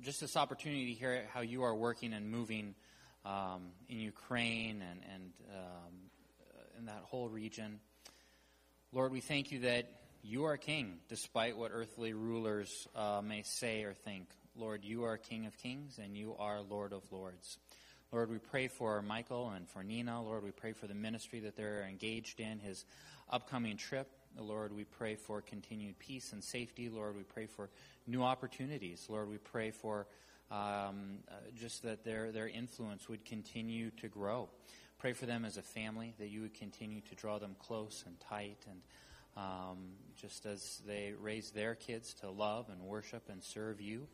just 0.00 0.20
this 0.20 0.36
opportunity 0.36 0.86
to 0.86 0.98
hear 0.98 1.24
how 1.32 1.40
you 1.40 1.62
are 1.62 1.74
working 1.74 2.12
and 2.12 2.30
moving 2.30 2.74
um, 3.24 3.72
in 3.88 3.98
Ukraine 3.98 4.82
and, 4.82 5.00
and 5.12 5.32
um, 5.50 5.94
in 6.78 6.86
that 6.86 7.02
whole 7.04 7.28
region. 7.28 7.80
Lord, 8.92 9.12
we 9.12 9.20
thank 9.20 9.50
you 9.50 9.60
that 9.60 9.90
you 10.22 10.44
are 10.44 10.56
king, 10.56 10.98
despite 11.08 11.56
what 11.56 11.70
earthly 11.72 12.12
rulers 12.12 12.88
uh, 12.94 13.20
may 13.22 13.42
say 13.42 13.84
or 13.84 13.92
think. 13.92 14.28
Lord, 14.56 14.84
you 14.84 15.04
are 15.04 15.16
King 15.16 15.46
of 15.46 15.56
kings 15.56 15.98
and 16.02 16.16
you 16.16 16.34
are 16.38 16.60
Lord 16.60 16.92
of 16.92 17.02
lords. 17.12 17.58
Lord, 18.10 18.30
we 18.30 18.38
pray 18.38 18.68
for 18.68 19.00
Michael 19.02 19.50
and 19.50 19.68
for 19.68 19.84
Nina. 19.84 20.22
Lord, 20.22 20.42
we 20.42 20.50
pray 20.50 20.72
for 20.72 20.86
the 20.86 20.94
ministry 20.94 21.40
that 21.40 21.56
they're 21.56 21.86
engaged 21.88 22.40
in, 22.40 22.58
his 22.58 22.84
upcoming 23.30 23.76
trip. 23.76 24.08
Lord, 24.36 24.74
we 24.74 24.84
pray 24.84 25.14
for 25.14 25.40
continued 25.40 25.98
peace 25.98 26.32
and 26.32 26.42
safety. 26.42 26.88
Lord, 26.88 27.16
we 27.16 27.22
pray 27.22 27.46
for 27.46 27.70
new 28.06 28.22
opportunities. 28.22 29.06
Lord, 29.08 29.28
we 29.28 29.38
pray 29.38 29.70
for 29.70 30.06
um, 30.50 31.18
uh, 31.30 31.34
just 31.58 31.82
that 31.82 32.04
their, 32.04 32.32
their 32.32 32.48
influence 32.48 33.08
would 33.08 33.24
continue 33.24 33.90
to 34.00 34.08
grow. 34.08 34.48
Pray 34.98 35.12
for 35.12 35.26
them 35.26 35.44
as 35.44 35.56
a 35.56 35.62
family, 35.62 36.14
that 36.18 36.28
you 36.28 36.42
would 36.42 36.54
continue 36.54 37.00
to 37.02 37.14
draw 37.14 37.38
them 37.38 37.54
close 37.58 38.04
and 38.06 38.18
tight, 38.20 38.58
and 38.68 38.80
um, 39.36 39.90
just 40.20 40.46
as 40.46 40.80
they 40.86 41.14
raise 41.20 41.50
their 41.50 41.74
kids 41.74 42.14
to 42.14 42.30
love 42.30 42.68
and 42.70 42.80
worship 42.82 43.28
and 43.28 43.42
serve 43.42 43.80
you 43.80 44.08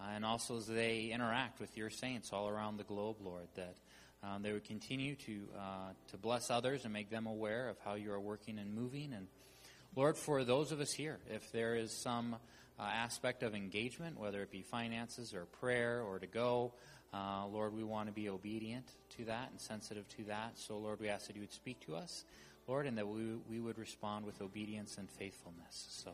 uh, 0.00 0.04
and 0.14 0.24
also 0.24 0.56
as 0.56 0.66
they 0.66 1.10
interact 1.12 1.60
with 1.60 1.76
your 1.76 1.90
saints 1.90 2.32
all 2.32 2.48
around 2.48 2.76
the 2.76 2.84
globe, 2.84 3.16
Lord, 3.20 3.48
that 3.56 3.74
um, 4.22 4.42
they 4.42 4.52
would 4.52 4.64
continue 4.64 5.16
to 5.16 5.48
uh, 5.56 5.92
to 6.10 6.16
bless 6.16 6.50
others 6.50 6.84
and 6.84 6.92
make 6.92 7.10
them 7.10 7.26
aware 7.26 7.68
of 7.68 7.76
how 7.84 7.94
you 7.94 8.12
are 8.12 8.20
working 8.20 8.58
and 8.58 8.72
moving. 8.72 9.12
And 9.12 9.26
Lord, 9.98 10.16
for 10.16 10.44
those 10.44 10.70
of 10.70 10.78
us 10.78 10.92
here, 10.92 11.18
if 11.28 11.50
there 11.50 11.74
is 11.74 11.90
some 11.90 12.36
uh, 12.78 12.82
aspect 12.82 13.42
of 13.42 13.56
engagement, 13.56 14.16
whether 14.16 14.40
it 14.42 14.50
be 14.52 14.62
finances 14.62 15.34
or 15.34 15.46
prayer 15.46 16.02
or 16.02 16.20
to 16.20 16.26
go, 16.28 16.72
uh, 17.12 17.44
Lord, 17.48 17.74
we 17.74 17.82
want 17.82 18.06
to 18.06 18.12
be 18.12 18.28
obedient 18.28 18.86
to 19.16 19.24
that 19.24 19.50
and 19.50 19.60
sensitive 19.60 20.08
to 20.10 20.24
that. 20.28 20.52
So, 20.54 20.78
Lord, 20.78 21.00
we 21.00 21.08
ask 21.08 21.26
that 21.26 21.34
you 21.34 21.42
would 21.42 21.52
speak 21.52 21.80
to 21.86 21.96
us, 21.96 22.24
Lord, 22.68 22.86
and 22.86 22.96
that 22.96 23.08
we, 23.08 23.24
we 23.50 23.58
would 23.58 23.76
respond 23.76 24.24
with 24.24 24.40
obedience 24.40 24.98
and 24.98 25.10
faithfulness. 25.10 25.88
So. 25.90 26.12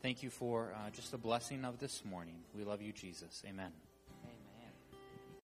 Thank 0.00 0.22
you 0.22 0.30
for 0.30 0.72
uh, 0.74 0.88
just 0.88 1.10
the 1.10 1.18
blessing 1.18 1.66
of 1.66 1.78
this 1.78 2.06
morning. 2.06 2.36
We 2.56 2.64
love 2.64 2.80
you, 2.80 2.90
Jesus. 2.90 3.42
Amen. 3.46 3.89